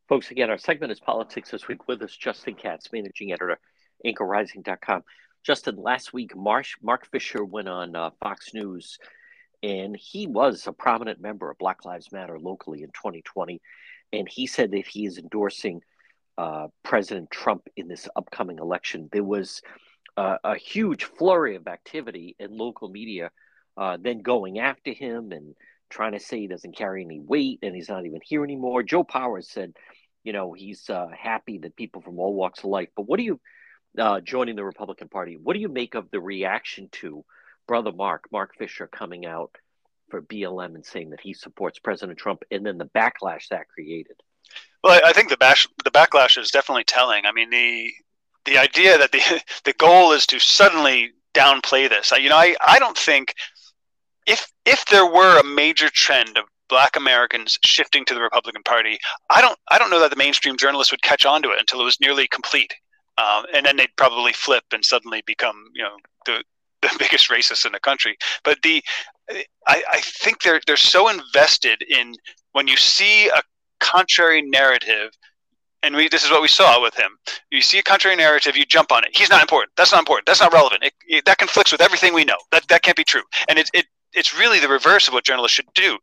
[0.08, 3.58] Folks, again, our segment is Politics This Week with us, Justin Katz, managing editor,
[4.04, 5.04] anchorrising.com.
[5.44, 8.98] Justin, last week, Marsh, Mark Fisher went on uh, Fox News,
[9.62, 13.60] and he was a prominent member of Black Lives Matter locally in 2020.
[14.12, 15.80] And he said that he is endorsing
[16.38, 19.08] uh, President Trump in this upcoming election.
[19.10, 19.62] There was
[20.16, 23.30] uh, a huge flurry of activity in local media,
[23.76, 25.54] uh, then going after him and
[25.90, 28.82] trying to say he doesn't carry any weight and he's not even here anymore.
[28.82, 29.72] Joe Powers said,
[30.24, 32.88] you know, he's uh, happy that people from all walks of life.
[32.96, 33.40] But what do you,
[33.98, 37.24] uh, joining the Republican Party, what do you make of the reaction to
[37.66, 39.54] brother Mark, Mark Fisher, coming out
[40.10, 44.16] for BLM and saying that he supports President Trump, and then the backlash that created?
[44.82, 47.24] Well, I think the bash the backlash is definitely telling.
[47.24, 47.92] I mean, the
[48.44, 52.12] the idea that the the goal is to suddenly downplay this.
[52.12, 53.34] You know, I, I don't think
[54.26, 58.98] if if there were a major trend of black Americans shifting to the Republican Party,
[59.30, 61.80] I don't I don't know that the mainstream journalists would catch on to it until
[61.80, 62.74] it was nearly complete.
[63.22, 66.42] Um, and then they'd probably flip and suddenly become, you know, the
[66.82, 68.16] the biggest racists in the country.
[68.44, 68.82] But the
[69.66, 72.14] I, I think they're they're so invested in
[72.52, 73.42] when you see a
[73.80, 75.12] contrary narrative
[75.82, 77.18] and we, this is what we saw with him.
[77.50, 79.10] You see a contrary narrative, you jump on it.
[79.16, 79.72] He's not important.
[79.76, 80.26] That's not important.
[80.26, 80.84] That's not relevant.
[80.84, 82.36] It, it, that conflicts with everything we know.
[82.52, 83.22] That that can't be true.
[83.48, 85.98] And it, it it's really the reverse of what journalists should do.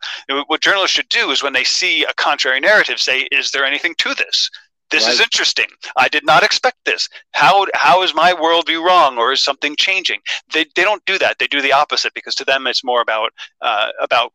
[0.47, 3.95] What journalists should do is when they see a contrary narrative, say, "Is there anything
[3.99, 4.49] to this?
[4.91, 5.13] This right.
[5.13, 5.67] is interesting.
[5.97, 7.07] I did not expect this.
[7.31, 10.21] How how is my worldview wrong, or is something changing?"
[10.53, 11.39] They they don't do that.
[11.39, 14.33] They do the opposite because to them it's more about uh, about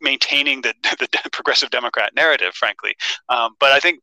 [0.00, 2.94] maintaining the, the progressive Democrat narrative, frankly.
[3.28, 4.00] Um, but I think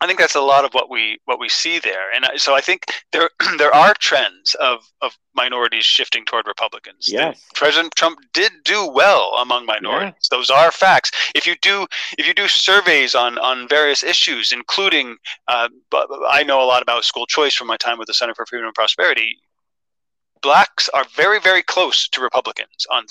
[0.00, 2.60] I think that's a lot of what we what we see there, and so I
[2.60, 7.06] think there there are trends of of minorities shifting toward Republicans.
[7.08, 7.40] Yes.
[7.54, 10.28] President Trump did do well among minorities.
[10.30, 10.36] Yeah.
[10.36, 11.12] Those are facts.
[11.34, 11.86] If you do
[12.18, 15.16] if you do surveys on on various issues, including
[15.48, 15.68] uh,
[16.28, 18.66] I know a lot about school choice from my time with the Center for Freedom
[18.66, 19.38] and Prosperity
[20.42, 23.04] blacks are very, very close to Republicans on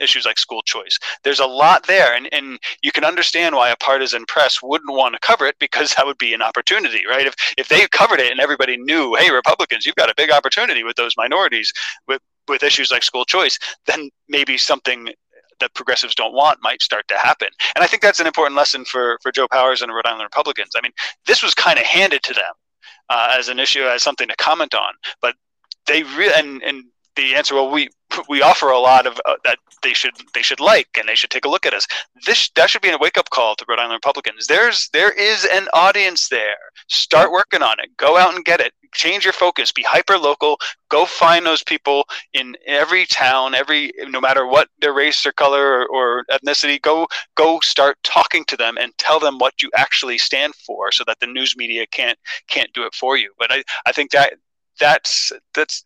[0.00, 0.98] issues like school choice.
[1.22, 5.14] There's a lot there, and, and you can understand why a partisan press wouldn't want
[5.14, 7.26] to cover it because that would be an opportunity, right?
[7.26, 10.82] If if they covered it and everybody knew, hey, Republicans, you've got a big opportunity
[10.82, 11.72] with those minorities
[12.06, 15.10] with with issues like school choice, then maybe something
[15.60, 17.48] that progressives don't want might start to happen.
[17.74, 20.70] And I think that's an important lesson for for Joe Powers and Rhode Island Republicans.
[20.76, 20.92] I mean,
[21.26, 22.52] this was kind of handed to them
[23.08, 25.34] uh, as an issue, as something to comment on, but
[25.88, 26.84] they really and, and
[27.16, 27.88] the answer well we
[28.28, 31.30] we offer a lot of uh, that they should they should like and they should
[31.30, 31.86] take a look at us.
[32.26, 34.46] This that should be a wake up call to Rhode Island Republicans.
[34.46, 36.56] There's there is an audience there.
[36.88, 37.90] Start working on it.
[37.96, 38.72] Go out and get it.
[38.94, 39.72] Change your focus.
[39.72, 44.92] Be hyper local go find those people in every town every no matter what their
[44.92, 46.80] race or color or, or ethnicity.
[46.80, 51.04] Go go start talking to them and tell them what you actually stand for so
[51.06, 53.32] that the news media can't can't do it for you.
[53.38, 54.34] But I I think that
[54.78, 55.84] that's that's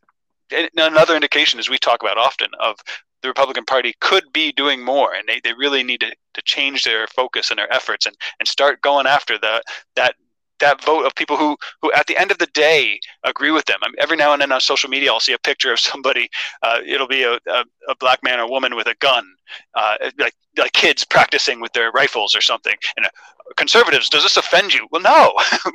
[0.76, 2.76] another indication, as we talk about often, of
[3.22, 6.84] the Republican Party could be doing more, and they, they really need to, to change
[6.84, 9.62] their focus and their efforts and, and start going after the
[9.96, 10.14] that
[10.62, 13.78] that vote of people who who at the end of the day agree with them.
[13.82, 16.28] I mean, every now and then on social media, I'll see a picture of somebody.
[16.62, 19.24] Uh, it'll be a, a, a, black man or woman with a gun,
[19.74, 22.74] uh, like like kids practicing with their rifles or something.
[22.96, 23.06] And
[23.56, 24.86] conservatives, does this offend you?
[24.90, 25.32] Well, no,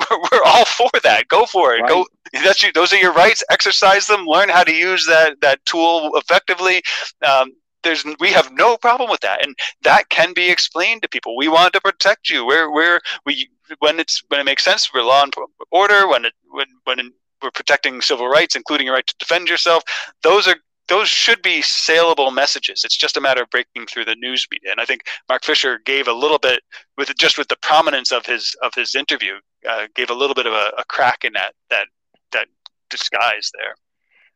[0.32, 1.28] we're all for that.
[1.28, 1.82] Go for it.
[1.82, 1.90] Right.
[1.90, 2.06] Go.
[2.34, 3.44] That's you, those are your rights.
[3.50, 4.26] Exercise them.
[4.26, 6.82] Learn how to use that that tool effectively.
[7.26, 11.38] Um, there's we have no problem with that, and that can be explained to people.
[11.38, 12.46] We want to protect you.
[12.46, 15.34] We're we're we when it's when it makes sense We're law and
[15.72, 16.08] order.
[16.08, 19.84] When it when when we're protecting civil rights, including your right to defend yourself.
[20.24, 20.56] Those are
[20.88, 22.84] those should be saleable messages.
[22.84, 24.72] It's just a matter of breaking through the news media.
[24.72, 26.62] And I think Mark Fisher gave a little bit
[26.98, 29.36] with just with the prominence of his of his interview,
[29.68, 31.88] uh, gave a little bit of a, a crack in that that
[32.32, 32.48] that
[32.90, 33.76] disguise there.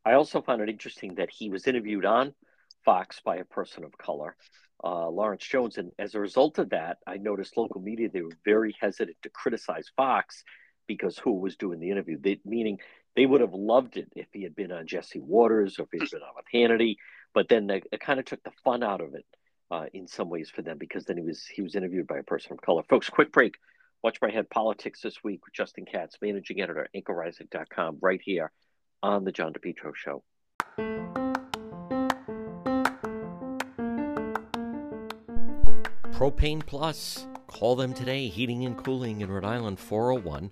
[0.04, 2.34] I also found it interesting that he was interviewed on
[2.84, 4.36] Fox by a person of color,
[4.84, 8.38] uh, Lawrence Jones, and as a result of that, I noticed local media they were
[8.44, 10.44] very hesitant to criticize Fox
[10.88, 12.80] because who was doing the interview, they, meaning
[13.16, 16.12] they would have loved it if he had been on Jesse Watters or if he'd
[16.12, 16.96] been on with Hannity,
[17.34, 19.26] but then it kind of took the fun out of it
[19.70, 22.24] uh, in some ways for them because then he was he was interviewed by a
[22.24, 22.84] person of color.
[22.90, 23.56] Folks, quick break.
[24.04, 28.52] Watch my head politics this week with Justin Katz, managing editor, anchorrising.com, right here
[29.04, 30.24] on the John DePetro Show.
[36.12, 37.28] Propane Plus.
[37.48, 38.28] Call them today.
[38.28, 40.52] Heating and Cooling in Rhode Island, 401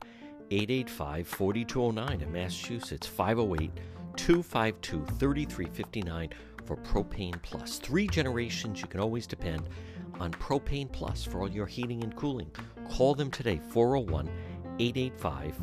[0.52, 2.22] 885 4209.
[2.22, 3.72] In Massachusetts, 508
[4.16, 6.30] 252 3359
[6.66, 7.80] for Propane Plus.
[7.80, 9.70] Three generations you can always depend
[10.20, 12.52] on Propane Plus for all your heating and cooling.
[12.90, 14.30] Call them today, 401
[14.80, 15.56] 885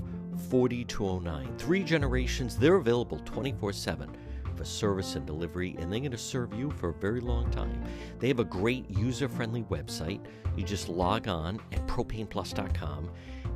[0.51, 1.59] 4209.
[1.59, 4.17] Three generations, they're available 24 7
[4.57, 7.83] for service and delivery, and they're going to serve you for a very long time.
[8.19, 10.21] They have a great user friendly website.
[10.57, 13.11] You just log on at propaneplus.com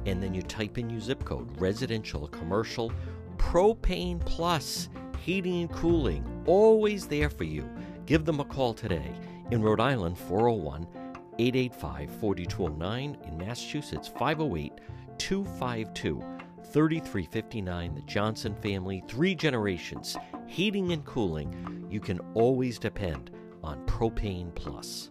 [0.07, 2.93] and then you type in your zip code residential, commercial,
[3.37, 4.89] propane plus,
[5.21, 7.69] heating and cooling, always there for you.
[8.07, 9.13] Give them a call today.
[9.51, 10.87] In Rhode Island, 401
[11.39, 13.17] 885 4209.
[13.27, 14.73] In Massachusetts, 508
[15.19, 16.23] 252
[16.73, 17.95] 3359.
[17.95, 21.87] The Johnson family, three generations, heating and cooling.
[21.91, 23.31] You can always depend
[23.63, 25.10] on Propane Plus.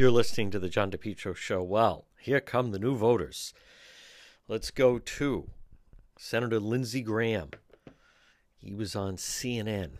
[0.00, 1.62] You're listening to the John DePetro Show.
[1.62, 3.52] Well, here come the new voters.
[4.48, 5.50] Let's go to
[6.18, 7.50] Senator Lindsey Graham.
[8.56, 9.96] He was on CNN,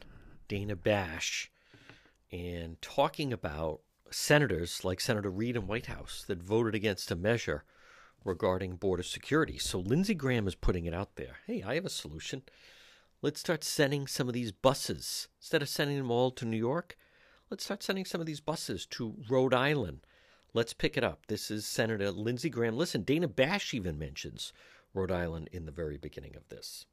[0.48, 1.50] Dana Bash,
[2.32, 7.64] and talking about senators like Senator Reid and Whitehouse that voted against a measure
[8.24, 9.58] regarding border security.
[9.58, 11.40] So Lindsey Graham is putting it out there.
[11.46, 12.40] Hey, I have a solution.
[13.20, 15.28] Let's start sending some of these buses.
[15.42, 16.96] Instead of sending them all to New York,
[17.50, 20.00] let's start sending some of these buses to Rhode Island.
[20.54, 21.26] Let's pick it up.
[21.26, 22.76] This is Senator Lindsey Graham.
[22.76, 24.52] Listen, Dana Bash even mentions
[24.94, 26.86] Rhode Island in the very beginning of this.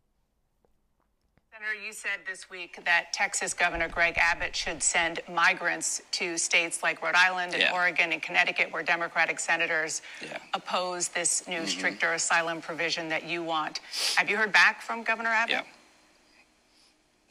[1.52, 6.84] Senator, you said this week that Texas Governor Greg Abbott should send migrants to states
[6.84, 7.74] like Rhode Island and yeah.
[7.74, 10.38] Oregon and Connecticut, where Democratic senators yeah.
[10.54, 11.66] oppose this new, mm-hmm.
[11.66, 13.80] stricter asylum provision that you want.
[14.18, 15.52] Have you heard back from Governor Abbott?
[15.52, 15.62] Yeah.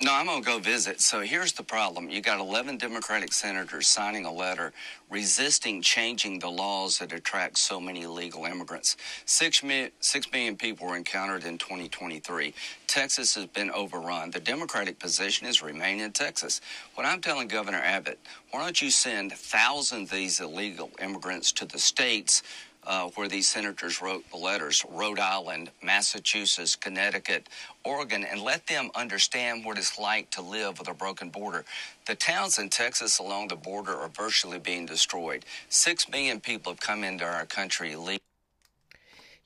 [0.02, 1.00] No, I'm going to go visit.
[1.00, 2.10] So here's the problem.
[2.10, 4.74] You got 11 Democratic senators signing a letter
[5.10, 8.96] resisting changing the laws that attract so many illegal immigrants.
[9.24, 12.52] Six, mi- six million people were encountered in 2023.
[12.86, 14.30] Texas has been overrun.
[14.32, 16.60] The Democratic position is remain in Texas.
[16.94, 18.18] What I'm telling Governor Abbott,
[18.50, 22.42] why don't you send thousands of these illegal immigrants to the states
[22.86, 27.48] uh, where these senators wrote the letters Rhode Island, Massachusetts, Connecticut,
[27.84, 31.64] Oregon, and let them understand what it's like to live with a broken border.
[32.06, 35.44] The towns in Texas along the border are virtually being destroyed.
[35.68, 38.20] Six million people have come into our country illegally.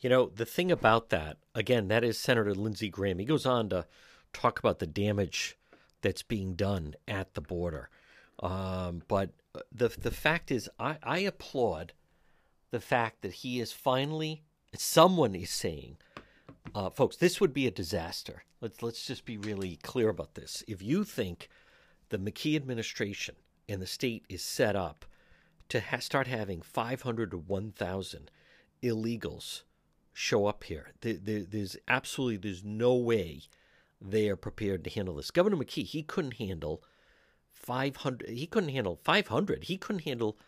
[0.01, 3.19] You know, the thing about that, again, that is Senator Lindsey Graham.
[3.19, 3.87] He goes on to
[4.33, 5.59] talk about the damage
[6.01, 7.91] that's being done at the border.
[8.43, 9.31] Um, but
[9.71, 11.93] the the fact is, I, I applaud
[12.71, 14.43] the fact that he is finally
[14.77, 15.97] someone is saying,
[16.75, 18.45] uh, folks, this would be a disaster.
[18.61, 20.63] Let's let's just be really clear about this.
[20.69, 21.49] If you think
[22.11, 23.37] the McKee administration
[23.69, 25.05] and the state is set up
[25.69, 28.31] to ha- start having 500 to 1,000
[28.83, 29.63] illegals
[30.13, 33.43] show up here, there, there, there's absolutely there's no way
[34.01, 35.31] they are prepared to handle this.
[35.31, 36.83] Governor McKee, he couldn't handle
[37.53, 38.29] 500.
[38.29, 39.65] He couldn't handle 500.
[39.65, 40.39] He couldn't handle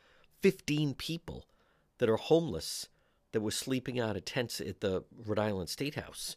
[0.41, 1.47] 15 people
[1.99, 2.89] that are homeless
[3.33, 6.37] that were sleeping out of tents at the Rhode Island State House.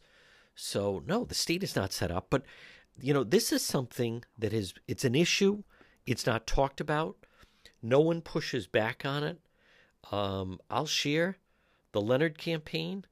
[0.54, 2.28] So no, the state is not set up.
[2.30, 2.42] But
[3.00, 5.62] you know, this is something that is it's an issue.
[6.06, 7.16] It's not talked about.
[7.82, 9.38] No one pushes back on it.
[10.10, 11.36] Um, I'll share
[11.92, 13.04] the Leonard campaign.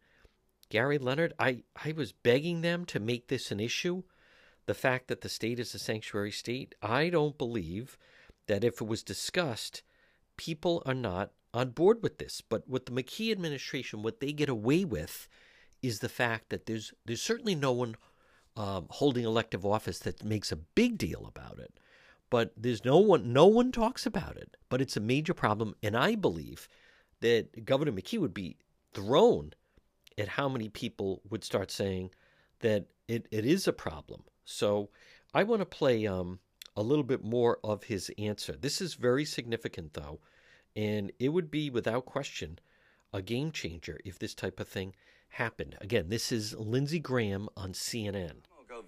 [0.71, 4.03] Gary Leonard, I, I was begging them to make this an issue.
[4.67, 7.99] The fact that the state is a sanctuary state, I don't believe
[8.47, 9.83] that if it was discussed,
[10.37, 12.43] people are not on board with this.
[12.47, 15.29] But with the McKee administration, what they get away with
[15.81, 17.97] is the fact that there's there's certainly no one
[18.57, 21.79] um, holding elective office that makes a big deal about it.
[22.29, 24.57] But there's no one no one talks about it.
[24.69, 26.69] But it's a major problem, and I believe
[27.21, 28.57] that Governor McKee would be
[28.93, 29.53] thrown
[30.19, 32.11] at how many people would start saying
[32.61, 34.23] that it, it is a problem.
[34.45, 34.91] So
[35.33, 36.39] I want to play um,
[36.77, 38.57] a little bit more of his answer.
[38.57, 40.21] This is very significant, though,
[40.77, 42.59] and it would be without question
[43.13, 44.95] a game changer if this type of thing
[45.29, 45.77] happened.
[45.81, 48.43] Again, this is Lindsey Graham on CNN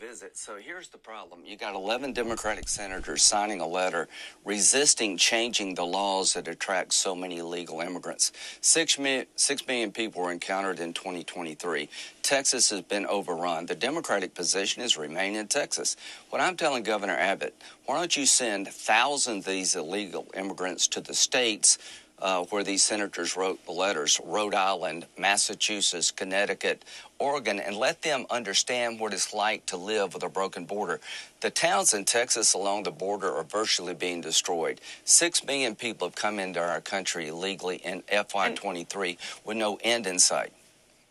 [0.07, 0.37] visit.
[0.37, 1.41] So here's the problem.
[1.45, 4.07] You got 11 Democratic senators signing a letter
[4.45, 8.31] resisting changing the laws that attract so many illegal immigrants.
[8.61, 11.89] Six million, six million people were encountered in 2023.
[12.23, 13.67] Texas has been overrun.
[13.67, 15.97] The Democratic position is remain in Texas.
[16.31, 21.01] What I'm telling Governor Abbott, why don't you send thousands of these illegal immigrants to
[21.01, 21.79] the states
[22.21, 26.85] uh, where these senators wrote the letters Rhode Island, Massachusetts, Connecticut,
[27.19, 31.01] Oregon, and let them understand what it's like to live with a broken border.
[31.41, 34.81] The towns in Texas along the border are virtually being destroyed.
[35.05, 40.19] Six million people have come into our country illegally in FY23 with no end in
[40.19, 40.53] sight.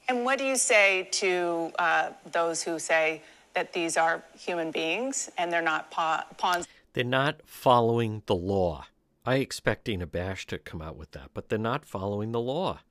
[0.08, 3.22] And what do you say to uh, those who say
[3.56, 6.68] that these are human beings and they're not pa- pawns?
[6.94, 8.86] They're not following the law.
[9.26, 12.82] I expect Dana Bash to come out with that, but they're not following the law.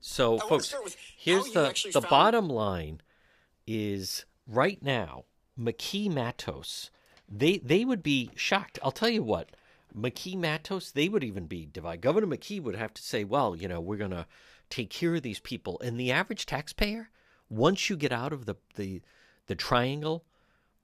[0.00, 0.74] So, folks,
[1.16, 2.10] here's the the found...
[2.10, 3.00] bottom line:
[3.66, 5.24] is right now
[5.58, 6.90] McKee Matos.
[7.28, 8.78] They they would be shocked.
[8.82, 9.50] I'll tell you what,
[9.96, 10.90] McKee Matos.
[10.90, 12.00] They would even be divided.
[12.02, 14.26] Governor McKee would have to say, "Well, you know, we're going to
[14.70, 17.10] take care of these people." And the average taxpayer,
[17.48, 19.02] once you get out of the the
[19.46, 20.24] the triangle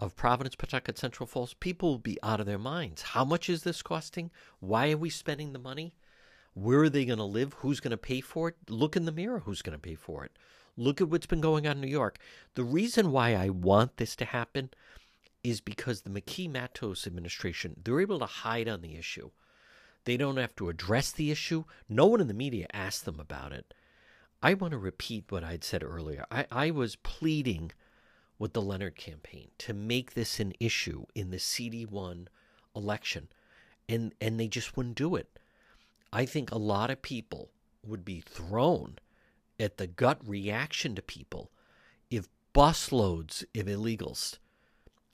[0.00, 3.02] of Providence, Pawtucket, Central Falls, people will be out of their minds.
[3.02, 4.30] How much is this costing?
[4.60, 5.94] Why are we spending the money?
[6.54, 7.54] Where are they going to live?
[7.54, 8.56] Who's going to pay for it?
[8.68, 10.32] Look in the mirror who's going to pay for it.
[10.76, 12.18] Look at what's been going on in New York.
[12.54, 14.70] The reason why I want this to happen
[15.42, 19.30] is because the McKee Matos administration, they're able to hide on the issue.
[20.04, 21.64] They don't have to address the issue.
[21.88, 23.74] No one in the media asked them about it.
[24.42, 26.26] I want to repeat what I'd said earlier.
[26.30, 27.72] I, I was pleading
[28.38, 32.26] with the Leonard campaign to make this an issue in the CD1
[32.74, 33.28] election,
[33.88, 35.38] and, and they just wouldn't do it.
[36.12, 37.50] I think a lot of people
[37.84, 38.98] would be thrown
[39.58, 41.50] at the gut reaction to people
[42.10, 44.38] if busloads of illegals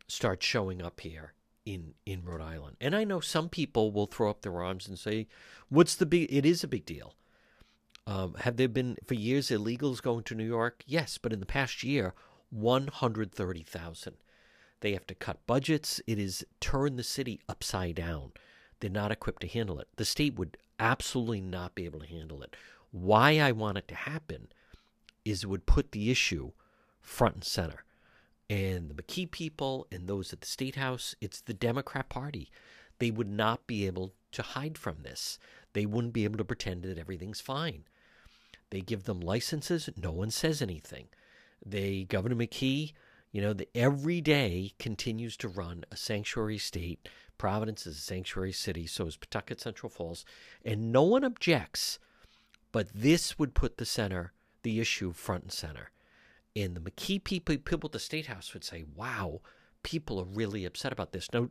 [0.09, 1.33] start showing up here
[1.65, 2.77] in in Rhode Island.
[2.81, 5.27] And I know some people will throw up their arms and say,
[5.69, 6.33] "What's the big?
[6.33, 7.15] It is a big deal."
[8.07, 10.83] Um, have there been for years illegals going to New York?
[10.87, 12.15] Yes, but in the past year,
[12.51, 14.15] 130,000.
[14.81, 16.01] They have to cut budgets.
[16.07, 18.33] It is turn the city upside down.
[18.81, 19.89] They're not equipped to handle it.
[19.97, 22.57] The state would absolutely not be able to handle it.
[22.91, 24.49] Why I want it to happen
[25.25, 26.53] is it would put the issue
[27.01, 27.85] front and center.
[28.49, 32.51] And the McKee people and those at the State House, it's the Democrat Party.
[32.99, 35.39] They would not be able to hide from this.
[35.73, 37.85] They wouldn't be able to pretend that everything's fine.
[38.71, 41.09] They give them licenses, no one says anything.
[41.65, 42.93] They, Governor McKee,
[43.33, 47.09] you know, the, every day continues to run a sanctuary state.
[47.39, 50.25] Providence is a sanctuary city, so is Pawtucket Central Falls,
[50.65, 51.99] and no one objects.
[52.73, 54.33] But this would put the center,
[54.63, 55.91] the issue front and center.
[56.55, 59.41] And the McKee people, people at the State House would say, wow,
[59.83, 61.29] people are really upset about this.
[61.33, 61.49] Now,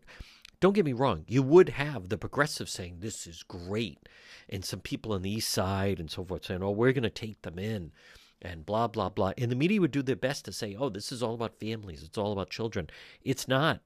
[0.60, 4.10] don't get me wrong, you would have the progressives saying this is great,
[4.50, 7.10] and some people on the east side and so forth saying, oh, we're going to
[7.10, 7.92] take them in
[8.42, 9.34] and blah, blah, blah.
[9.38, 12.04] And the media would do their best to say, oh, this is all about families,
[12.04, 12.90] it's all about children.
[13.24, 13.82] It's not.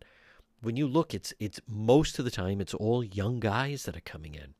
[0.61, 4.01] When you look, it's it's most of the time it's all young guys that are
[4.01, 4.53] coming in.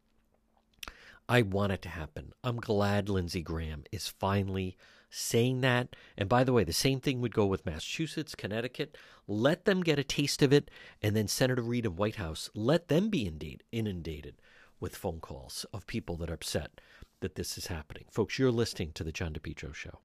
[1.30, 2.34] I want it to happen.
[2.44, 4.76] I'm glad Lindsey Graham is finally
[5.10, 5.96] saying that.
[6.18, 8.98] And by the way, the same thing would go with Massachusetts, Connecticut.
[9.28, 10.70] Let them get a taste of it.
[11.02, 13.32] And then Senator Reid and Whitehouse, let them be
[13.72, 14.36] inundated
[14.80, 16.82] with phone calls of people that are upset
[17.24, 18.04] that this is happening.
[18.12, 19.98] Folks, you're listening to The John DePetro Show.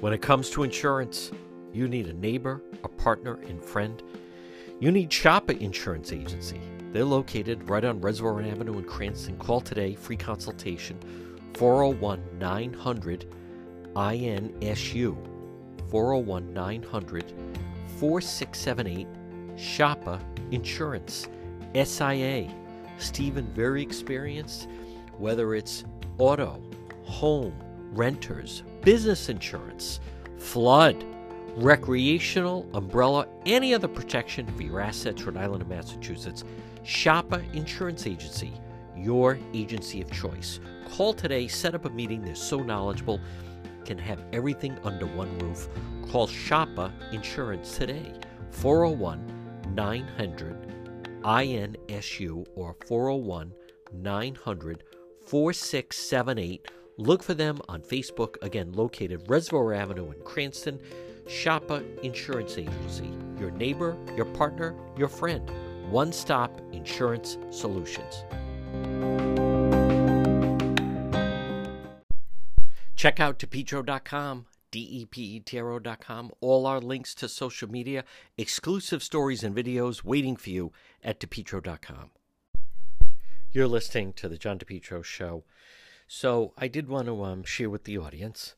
[0.00, 1.30] When it comes to insurance,
[1.72, 4.02] you need a neighbor, a partner, and friend.
[4.80, 6.60] You need Chapa Insurance Agency.
[6.92, 9.38] They're located right on Reservoir Avenue in Cranston.
[9.38, 10.98] Call today, free consultation,
[11.54, 13.26] 401 900
[13.94, 15.16] INSU.
[15.90, 17.32] 401 900
[18.00, 19.06] 4678
[19.56, 21.28] Chapa Insurance.
[21.74, 22.48] SIA.
[22.98, 24.68] Stephen, very experienced,
[25.18, 25.84] whether it's
[26.18, 26.62] auto,
[27.04, 27.54] home,
[27.92, 30.00] renters, business insurance,
[30.38, 31.04] flood,
[31.56, 36.44] recreational, umbrella, any other protection for your assets, Rhode Island and Massachusetts.
[36.84, 38.52] Chapa Insurance Agency,
[38.96, 40.60] your agency of choice.
[40.90, 42.22] Call today, set up a meeting.
[42.22, 43.20] They're so knowledgeable,
[43.84, 45.68] can have everything under one roof.
[46.10, 48.12] Call Chapa Insurance today,
[48.50, 50.69] 401 900
[51.22, 53.52] INSU or 401
[53.92, 54.84] 900
[55.26, 56.68] 4678.
[56.98, 60.80] Look for them on Facebook, again, located Reservoir Avenue in Cranston.
[61.28, 63.08] Chapa Insurance Agency,
[63.38, 65.48] your neighbor, your partner, your friend.
[65.88, 68.24] One stop insurance solutions.
[72.96, 73.38] Check out
[74.72, 76.32] DePetro.com.
[76.40, 78.04] All our links to social media,
[78.36, 82.10] exclusive stories and videos waiting for you at DePetro.com.
[83.52, 85.44] You're listening to the John DePetro Show.
[86.06, 88.54] So I did want to um, share with the audience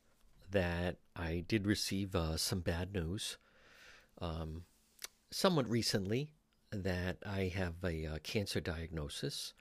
[0.51, 3.39] that I did receive uh, some bad news
[4.21, 4.65] um,
[5.31, 6.31] somewhat recently
[6.71, 9.53] that I have a uh, cancer diagnosis.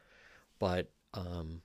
[0.59, 1.61] But um,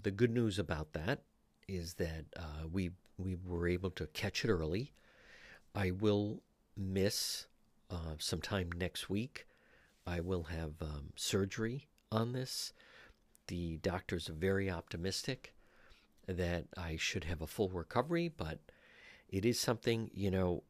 [0.00, 1.22] the good news about that
[1.68, 2.90] is that uh, we
[3.22, 4.92] we were able to catch it early.
[5.74, 6.42] I will
[6.76, 7.46] miss
[7.90, 9.46] uh, some time next week.
[10.06, 12.72] I will have um, surgery on this.
[13.46, 15.54] The doctors are very optimistic
[16.26, 18.58] that I should have a full recovery, but
[19.28, 20.62] it is something, you know,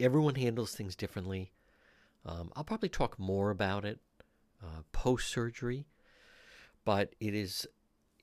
[0.00, 1.52] everyone handles things differently.
[2.26, 4.00] Um, I'll probably talk more about it
[4.62, 5.86] uh, post surgery,
[6.84, 7.66] but it is,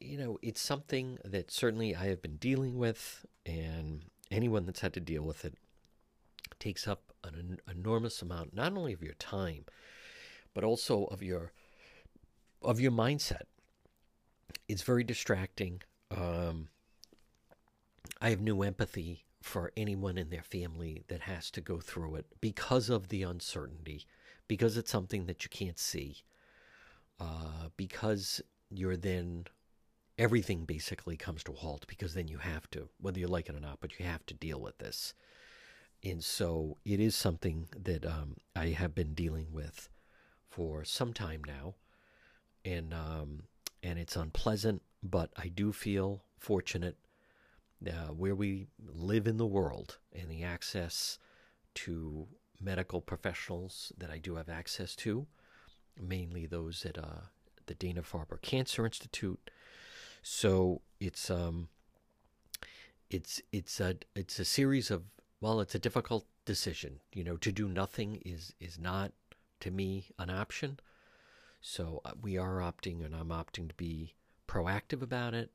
[0.01, 4.93] you know, it's something that certainly I have been dealing with, and anyone that's had
[4.93, 5.55] to deal with it
[6.59, 9.65] takes up an enormous amount, not only of your time,
[10.53, 11.51] but also of your
[12.61, 13.43] of your mindset.
[14.67, 15.81] It's very distracting.
[16.09, 16.67] Um,
[18.21, 22.27] I have new empathy for anyone in their family that has to go through it
[22.39, 24.05] because of the uncertainty,
[24.47, 26.17] because it's something that you can't see,
[27.19, 29.45] uh, because you're then
[30.21, 33.55] everything basically comes to a halt because then you have to, whether you like it
[33.55, 35.15] or not, but you have to deal with this.
[36.03, 39.89] And so it is something that um, I have been dealing with
[40.47, 41.73] for some time now,
[42.63, 43.43] and um,
[43.81, 46.97] and it's unpleasant, but I do feel fortunate
[47.87, 51.17] uh, where we live in the world and the access
[51.73, 52.27] to
[52.59, 55.25] medical professionals that I do have access to,
[55.99, 57.21] mainly those at uh,
[57.65, 59.49] the Dana Farber Cancer Institute.
[60.21, 61.69] So it's um,
[63.09, 65.03] it's it's a it's a series of
[65.39, 66.99] well, it's a difficult decision.
[67.13, 69.11] You know, to do nothing is is not
[69.61, 70.79] to me an option.
[71.61, 74.15] So uh, we are opting, and I'm opting to be
[74.47, 75.51] proactive about it.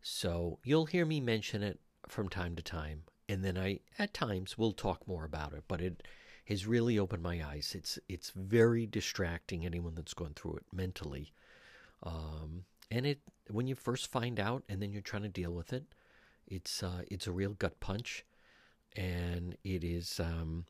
[0.00, 4.58] So you'll hear me mention it from time to time, and then I, at times,
[4.58, 5.64] will talk more about it.
[5.66, 6.06] But it
[6.46, 7.74] has really opened my eyes.
[7.74, 9.64] It's it's very distracting.
[9.64, 11.32] Anyone that's gone through it mentally,
[12.02, 12.64] um,
[12.94, 13.20] and it
[13.50, 15.84] when you first find out, and then you're trying to deal with it,
[16.46, 18.24] it's uh, it's a real gut punch,
[18.96, 20.66] and it is, um,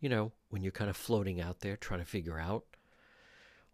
[0.00, 2.64] you know, when you're kind of floating out there trying to figure out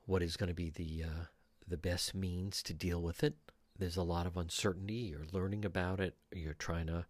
[0.04, 1.24] what is going to be the uh,
[1.66, 3.36] the best means to deal with it
[3.78, 4.94] there's a lot of uncertainty.
[4.94, 6.16] You're learning about it.
[6.32, 7.06] You're trying to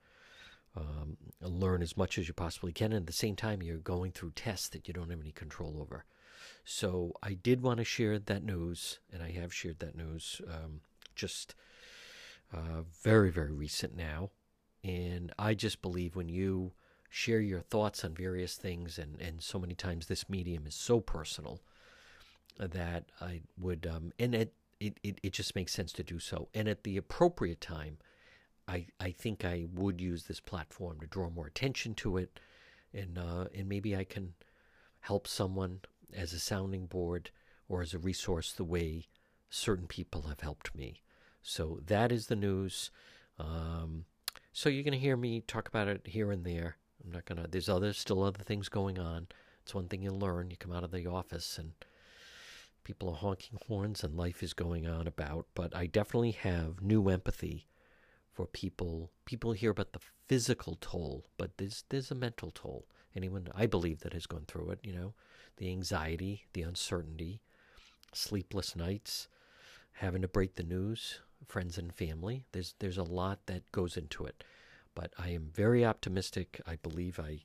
[0.77, 2.93] um, learn as much as you possibly can.
[2.93, 5.79] And at the same time, you're going through tests that you don't have any control
[5.81, 6.05] over.
[6.69, 10.81] So I did want to share that news, and I have shared that news um,
[11.15, 11.55] just
[12.53, 14.31] uh, very, very recent now.
[14.83, 16.73] And I just believe when you
[17.09, 20.99] share your thoughts on various things, and, and so many times this medium is so
[20.99, 21.61] personal
[22.59, 26.49] that I would, um, and it, it, it, it just makes sense to do so.
[26.53, 27.99] And at the appropriate time,
[28.67, 32.41] I, I think I would use this platform to draw more attention to it,
[32.93, 34.35] and uh, and maybe I can
[35.07, 35.79] help someone
[36.15, 37.31] as a sounding board
[37.69, 39.07] or as a resource the way
[39.51, 41.03] certain people have helped me.
[41.43, 42.91] So that is the news.
[43.39, 44.05] Um,
[44.53, 46.77] so you're going to hear me talk about it here and there.
[47.05, 47.49] I'm not going to.
[47.49, 49.29] There's other still other things going on.
[49.63, 50.51] It's one thing you learn.
[50.51, 51.73] You come out of the office and
[52.85, 57.09] people are honking horns and life is going on about, but I definitely have new
[57.09, 57.67] empathy
[58.33, 59.11] for people.
[59.25, 62.87] People hear about the physical toll, but there's there's a mental toll.
[63.15, 65.15] Anyone I believe that has gone through it, you know,
[65.57, 67.41] the anxiety, the uncertainty,
[68.13, 69.29] sleepless nights,
[69.93, 72.45] having to break the news, friends and family.
[72.53, 74.45] There's there's a lot that goes into it.
[74.95, 76.61] But I am very optimistic.
[76.67, 77.41] I believe I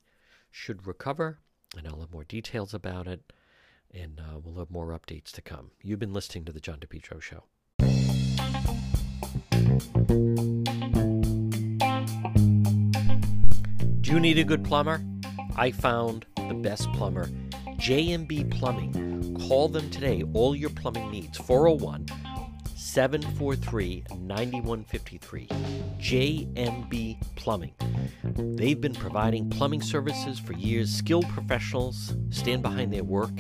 [0.50, 1.40] should recover,
[1.78, 3.34] and I'll have more details about it
[3.94, 5.72] and uh, we'll have more updates to come.
[5.82, 7.44] You've been listening to The John DePetro Show.
[14.02, 15.02] Do you need a good plumber?
[15.56, 17.30] I found the best plumber,
[17.82, 19.36] JMB Plumbing.
[19.48, 22.06] Call them today, all your plumbing needs, 401
[22.76, 25.48] 743 9153.
[25.98, 27.74] JMB Plumbing.
[28.36, 30.92] They've been providing plumbing services for years.
[30.92, 33.34] Skilled professionals stand behind their work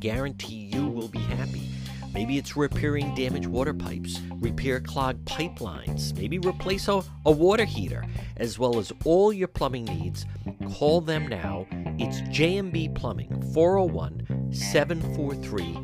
[0.00, 1.70] guarantee you will be happy.
[2.18, 8.04] Maybe it's repairing damaged water pipes, repair clogged pipelines, maybe replace a, a water heater,
[8.38, 10.26] as well as all your plumbing needs.
[10.74, 11.64] Call them now.
[11.96, 15.74] It's JMB Plumbing, 401 743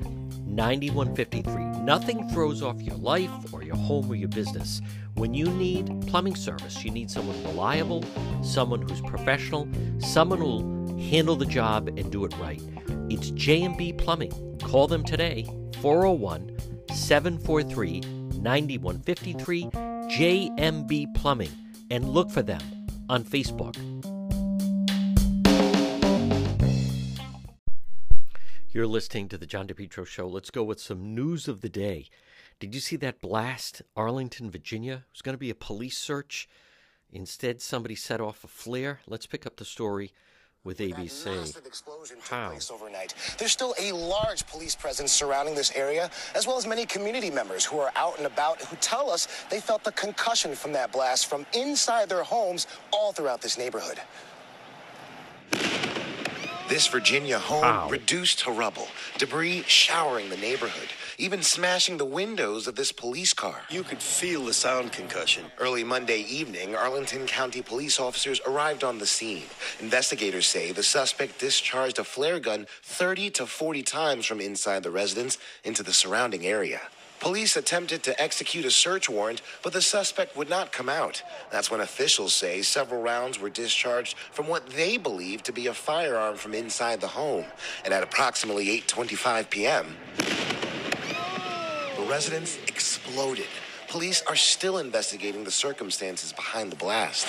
[0.45, 1.65] 9153.
[1.85, 4.81] Nothing throws off your life or your home or your business.
[5.15, 8.05] When you need plumbing service, you need someone reliable,
[8.43, 9.69] someone who's professional,
[10.01, 12.61] someone who'll handle the job and do it right.
[13.09, 14.33] It's JMB Plumbing.
[14.65, 15.47] Call them today,
[15.85, 16.57] 401
[16.95, 18.01] 743
[18.41, 21.51] 9153, JMB Plumbing,
[21.91, 22.63] and look for them
[23.11, 23.77] on Facebook.
[28.71, 30.27] You're listening to the John DePetro Show.
[30.27, 32.07] Let's go with some news of the day.
[32.59, 34.95] Did you see that blast, Arlington, Virginia?
[34.95, 36.49] It was going to be a police search.
[37.13, 39.01] Instead, somebody set off a flare.
[39.07, 40.13] Let's pick up the story
[40.65, 41.27] with ABC.
[41.27, 42.49] Massive explosion took How?
[42.49, 43.15] place overnight.
[43.39, 47.65] There's still a large police presence surrounding this area, as well as many community members
[47.65, 51.27] who are out and about who tell us they felt the concussion from that blast
[51.27, 54.01] from inside their homes all throughout this neighborhood.
[56.75, 57.89] This Virginia home wow.
[57.89, 63.61] reduced to rubble, debris showering the neighborhood, even smashing the windows of this police car.
[63.71, 65.45] You could feel the sound concussion.
[65.61, 69.45] Early Monday evening, Arlington County police officers arrived on the scene.
[69.79, 74.91] Investigators say the suspect discharged a flare gun 30 to 40 times from inside the
[74.91, 76.81] residence into the surrounding area.
[77.25, 81.23] Police attempted to execute a search warrant, but the suspect would not come out.
[81.51, 85.73] That's when officials say several rounds were discharged from what they believe to be a
[85.73, 87.47] firearm from inside the home.
[87.83, 89.97] And at approximately 8:25 p.m.,
[91.97, 93.49] the residence exploded.
[93.95, 97.29] Police are still investigating the circumstances behind the blast.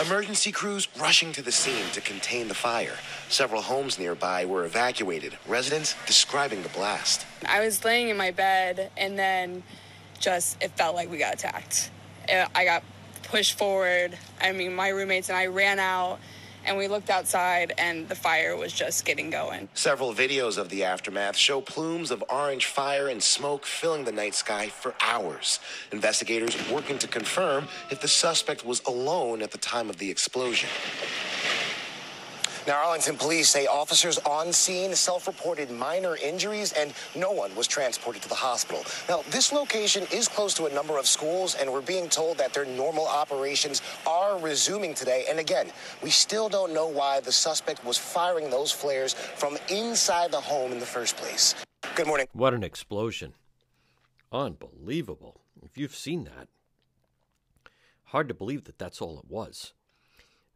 [0.00, 2.96] Emergency crews rushing to the scene to contain the fire.
[3.28, 7.26] Several homes nearby were evacuated, residents describing the blast.
[7.46, 9.62] I was laying in my bed and then
[10.18, 11.90] just it felt like we got attacked.
[12.26, 12.82] Uh, I got
[13.24, 14.16] pushed forward.
[14.40, 16.20] I mean, my roommates and I ran out
[16.64, 19.68] and we looked outside and the fire was just getting going.
[19.74, 24.34] Several videos of the aftermath show plumes of orange fire and smoke filling the night
[24.34, 25.60] sky for hours.
[25.92, 30.68] Investigators working to confirm if the suspect was alone at the time of the explosion.
[32.70, 37.66] Now, Arlington police say officers on scene self reported minor injuries and no one was
[37.66, 38.84] transported to the hospital.
[39.08, 42.54] Now, this location is close to a number of schools, and we're being told that
[42.54, 45.24] their normal operations are resuming today.
[45.28, 50.30] And again, we still don't know why the suspect was firing those flares from inside
[50.30, 51.56] the home in the first place.
[51.96, 52.28] Good morning.
[52.34, 53.34] What an explosion!
[54.30, 55.40] Unbelievable.
[55.60, 56.46] If you've seen that,
[58.04, 59.72] hard to believe that that's all it was.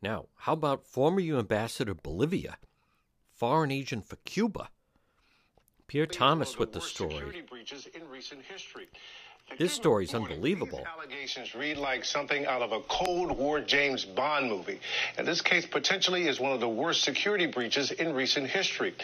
[0.05, 2.59] Now, how about former U Ambassador Bolivia,
[3.33, 4.69] foreign agent for Cuba?
[5.87, 7.43] Pierre Thomas with the story.
[9.59, 10.85] This story is unbelievable.
[10.85, 14.81] Allegations read like something out of a Cold War James Bond movie.
[15.17, 18.95] And this case potentially is one of the worst security breaches in recent history.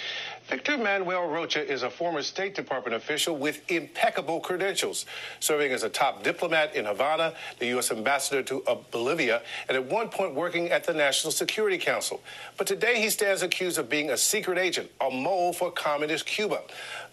[0.49, 5.07] Victor Manuel Rocha is a former State Department official with impeccable credentials,
[5.39, 7.93] serving as a top diplomat in Havana, the U.S.
[7.93, 12.21] ambassador to Bolivia, and at one point working at the National Security Council.
[12.57, 16.63] But today he stands accused of being a secret agent, a mole for communist Cuba.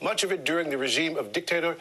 [0.02, 1.78] Much of it during the regime of dictator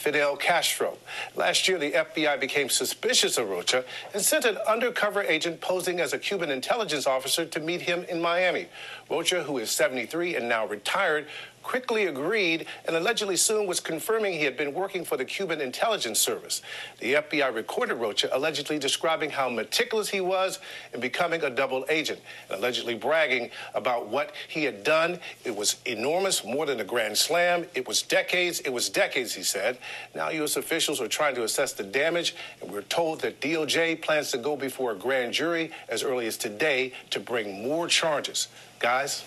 [0.00, 0.96] Fidel Castro.
[1.36, 3.84] Last year, the FBI became suspicious of Rocha
[4.14, 8.18] and sent an undercover agent posing as a Cuban intelligence officer to meet him in
[8.18, 8.66] Miami.
[9.10, 11.26] Rocha, who is 73 and now retired,
[11.62, 16.18] quickly agreed and allegedly soon was confirming he had been working for the Cuban intelligence
[16.18, 16.62] service.
[16.98, 20.58] The FBI recorded Rocha allegedly describing how meticulous he was
[20.92, 25.18] in becoming a double agent and allegedly bragging about what he had done.
[25.44, 27.66] It was enormous, more than a grand slam.
[27.74, 28.60] It was decades.
[28.60, 29.78] It was decades, he said.
[30.14, 30.56] Now U.S.
[30.56, 34.56] officials are trying to assess the damage, and we're told that DOJ plans to go
[34.56, 38.48] before a grand jury as early as today to bring more charges.
[38.78, 39.24] Guys?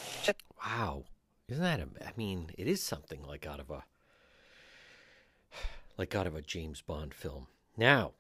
[0.66, 1.04] Wow.
[1.50, 1.80] Isn't that?
[1.80, 3.84] A, I mean, it is something like out of a
[5.98, 7.48] like out of a James Bond film.
[7.76, 8.12] Now,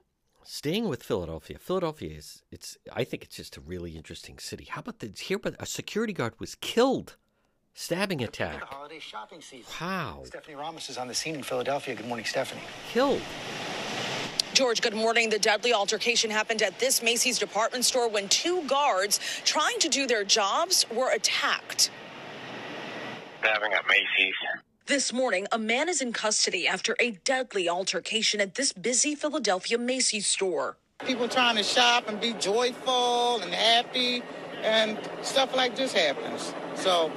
[0.43, 2.77] staying with Philadelphia, Philadelphia is it's.
[2.91, 4.65] I think it's just a really interesting city.
[4.65, 5.19] How about this?
[5.19, 7.15] Here, but a security guard was killed.
[7.75, 8.59] Stabbing attack.
[8.59, 9.65] The holiday shopping season.
[9.81, 10.21] Wow.
[10.25, 11.95] Stephanie Ramos is on the scene in Philadelphia.
[11.95, 12.61] Good morning, Stephanie.
[12.91, 13.19] Killed.
[14.53, 15.31] George, good morning.
[15.31, 20.05] The deadly altercation happened at this Macy's department store when two guards trying to do
[20.05, 21.89] their jobs were attacked
[23.43, 24.35] stabbing at Macy's.
[24.85, 29.77] This morning, a man is in custody after a deadly altercation at this busy Philadelphia
[29.77, 30.77] Macy's store.
[30.99, 34.23] People trying to shop and be joyful and happy,
[34.61, 36.53] and stuff like this happens.
[36.75, 37.11] So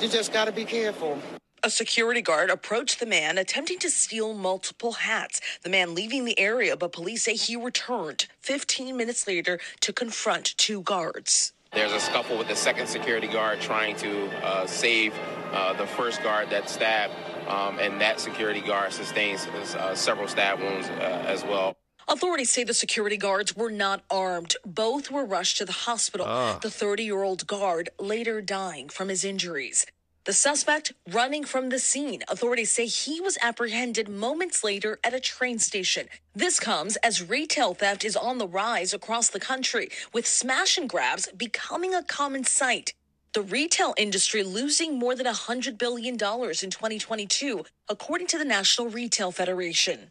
[0.00, 1.18] you just got to be careful.
[1.62, 5.40] A security guard approached the man attempting to steal multiple hats.
[5.62, 10.56] The man leaving the area, but police say he returned 15 minutes later to confront
[10.56, 11.52] two guards.
[11.76, 15.12] There's a scuffle with the second security guard trying to uh, save
[15.52, 17.12] uh, the first guard that stabbed,
[17.48, 21.76] um, and that security guard sustains uh, several stab wounds uh, as well.
[22.08, 24.56] Authorities say the security guards were not armed.
[24.64, 26.24] Both were rushed to the hospital.
[26.26, 26.58] Ah.
[26.62, 29.84] The 30 year old guard later dying from his injuries.
[30.26, 32.24] The suspect running from the scene.
[32.26, 36.08] Authorities say he was apprehended moments later at a train station.
[36.34, 40.88] This comes as retail theft is on the rise across the country, with smash and
[40.88, 42.92] grabs becoming a common sight.
[43.34, 49.30] The retail industry losing more than $100 billion in 2022, according to the National Retail
[49.30, 50.10] Federation.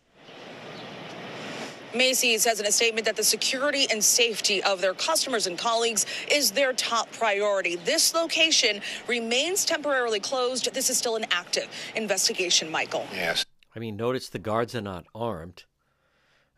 [1.96, 6.06] Macy's says in a statement that the security and safety of their customers and colleagues
[6.30, 7.78] is their top priority.
[7.78, 10.74] This location remains temporarily closed.
[10.74, 13.08] This is still an active investigation, Michael.
[13.14, 13.46] Yes.
[13.76, 15.66] I mean, notice the guards are not armed,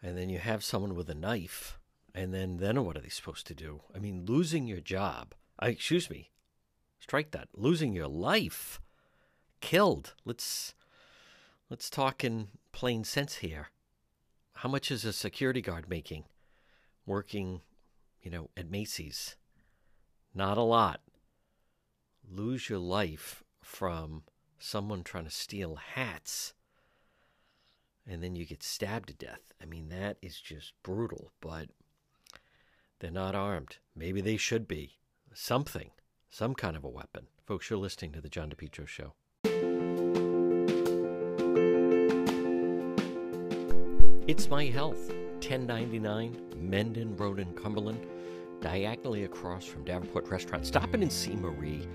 [0.03, 1.79] and then you have someone with a knife,
[2.13, 3.81] and then then what are they supposed to do?
[3.95, 5.33] I mean, losing your job.
[5.59, 6.31] I excuse me.
[6.99, 7.47] Strike that.
[7.53, 8.81] Losing your life.
[9.61, 10.13] Killed.
[10.25, 10.75] Let's
[11.69, 13.69] let's talk in plain sense here.
[14.61, 16.23] How much is a security guard making
[17.05, 17.61] working,
[18.21, 19.35] you know, at Macy's?
[20.33, 21.01] Not a lot.
[22.27, 24.23] Lose your life from
[24.57, 26.55] someone trying to steal hats
[28.07, 29.41] and then you get stabbed to death.
[29.61, 31.69] I mean, that is just brutal, but
[32.99, 33.77] they're not armed.
[33.95, 34.93] Maybe they should be.
[35.33, 35.91] Something,
[36.31, 37.27] some kind of a weapon.
[37.45, 39.13] Folks, you're listening to The John DePetro Show.
[44.27, 48.05] It's My Health, 1099 Mendon Road in Cumberland,
[48.59, 50.65] diagonally across from Davenport Restaurant.
[50.65, 51.87] Stop in and see Marie,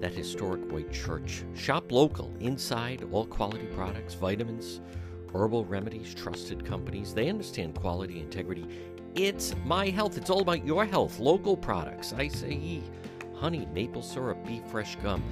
[0.00, 1.44] that historic white church.
[1.54, 4.80] Shop local, inside, all quality products, vitamins,
[5.34, 7.12] herbal remedies, trusted companies.
[7.12, 8.66] They understand quality, integrity.
[9.14, 10.16] It's My Health.
[10.16, 11.18] It's all about your health.
[11.18, 12.84] Local products, acai,
[13.36, 15.22] honey, maple syrup, beef fresh gum.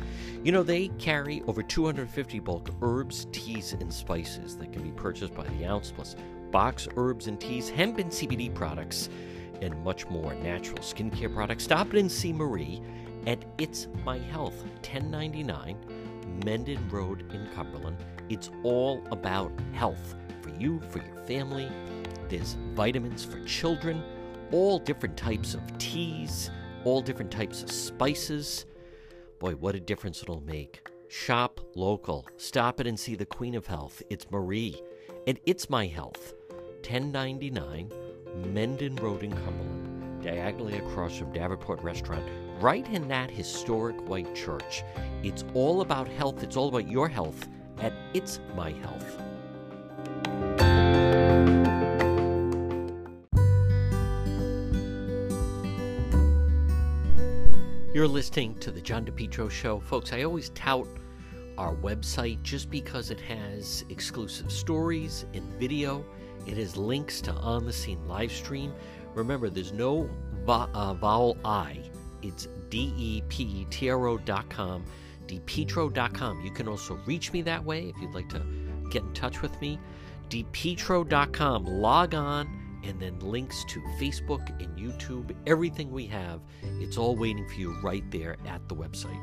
[0.43, 5.35] You know, they carry over 250 bulk herbs, teas, and spices that can be purchased
[5.35, 6.17] by the ounce, plus
[6.55, 9.09] box herbs and teas, hemp and CBD products,
[9.61, 10.35] and much more.
[10.35, 11.65] Natural skincare products.
[11.65, 12.81] Stop in and see Marie
[13.27, 15.77] at It's My Health, 1099
[16.45, 17.97] Mendon Road in Cumberland.
[18.29, 21.69] It's all about health for you, for your family.
[22.29, 24.01] There's vitamins for children,
[24.53, 26.53] all different types of teas,
[26.85, 28.65] all different types of spices.
[29.41, 30.89] Boy, what a difference it'll make.
[31.09, 32.29] Shop local.
[32.37, 34.05] Stop it and see the Queen of Health.
[34.09, 34.81] It's Marie.
[35.27, 36.35] And It's My Health.
[36.87, 37.91] 1099
[38.53, 42.23] Mendon Road in Cumberland, diagonally across from Davenport Restaurant,
[42.61, 44.83] right in that historic white church.
[45.23, 46.43] It's all about health.
[46.43, 49.23] It's all about your health at It's My Health.
[57.95, 59.81] You're listening to the John DePetro Show.
[59.81, 60.87] Folks, I always tout
[61.57, 66.05] our website just because it has exclusive stories and video.
[66.47, 68.73] It has links to on the scene live stream.
[69.15, 70.09] Remember, there's no
[70.45, 71.81] vo- uh, vowel I.
[72.23, 74.85] It's D E P E T R O.com,
[75.27, 76.41] depetro.com.
[76.45, 78.43] You can also reach me that way if you'd like to
[78.91, 79.79] get in touch with me.
[80.31, 81.65] depetro.com.
[81.67, 85.35] Log on and then links to Facebook and YouTube.
[85.47, 89.21] Everything we have, it's all waiting for you right there at the website.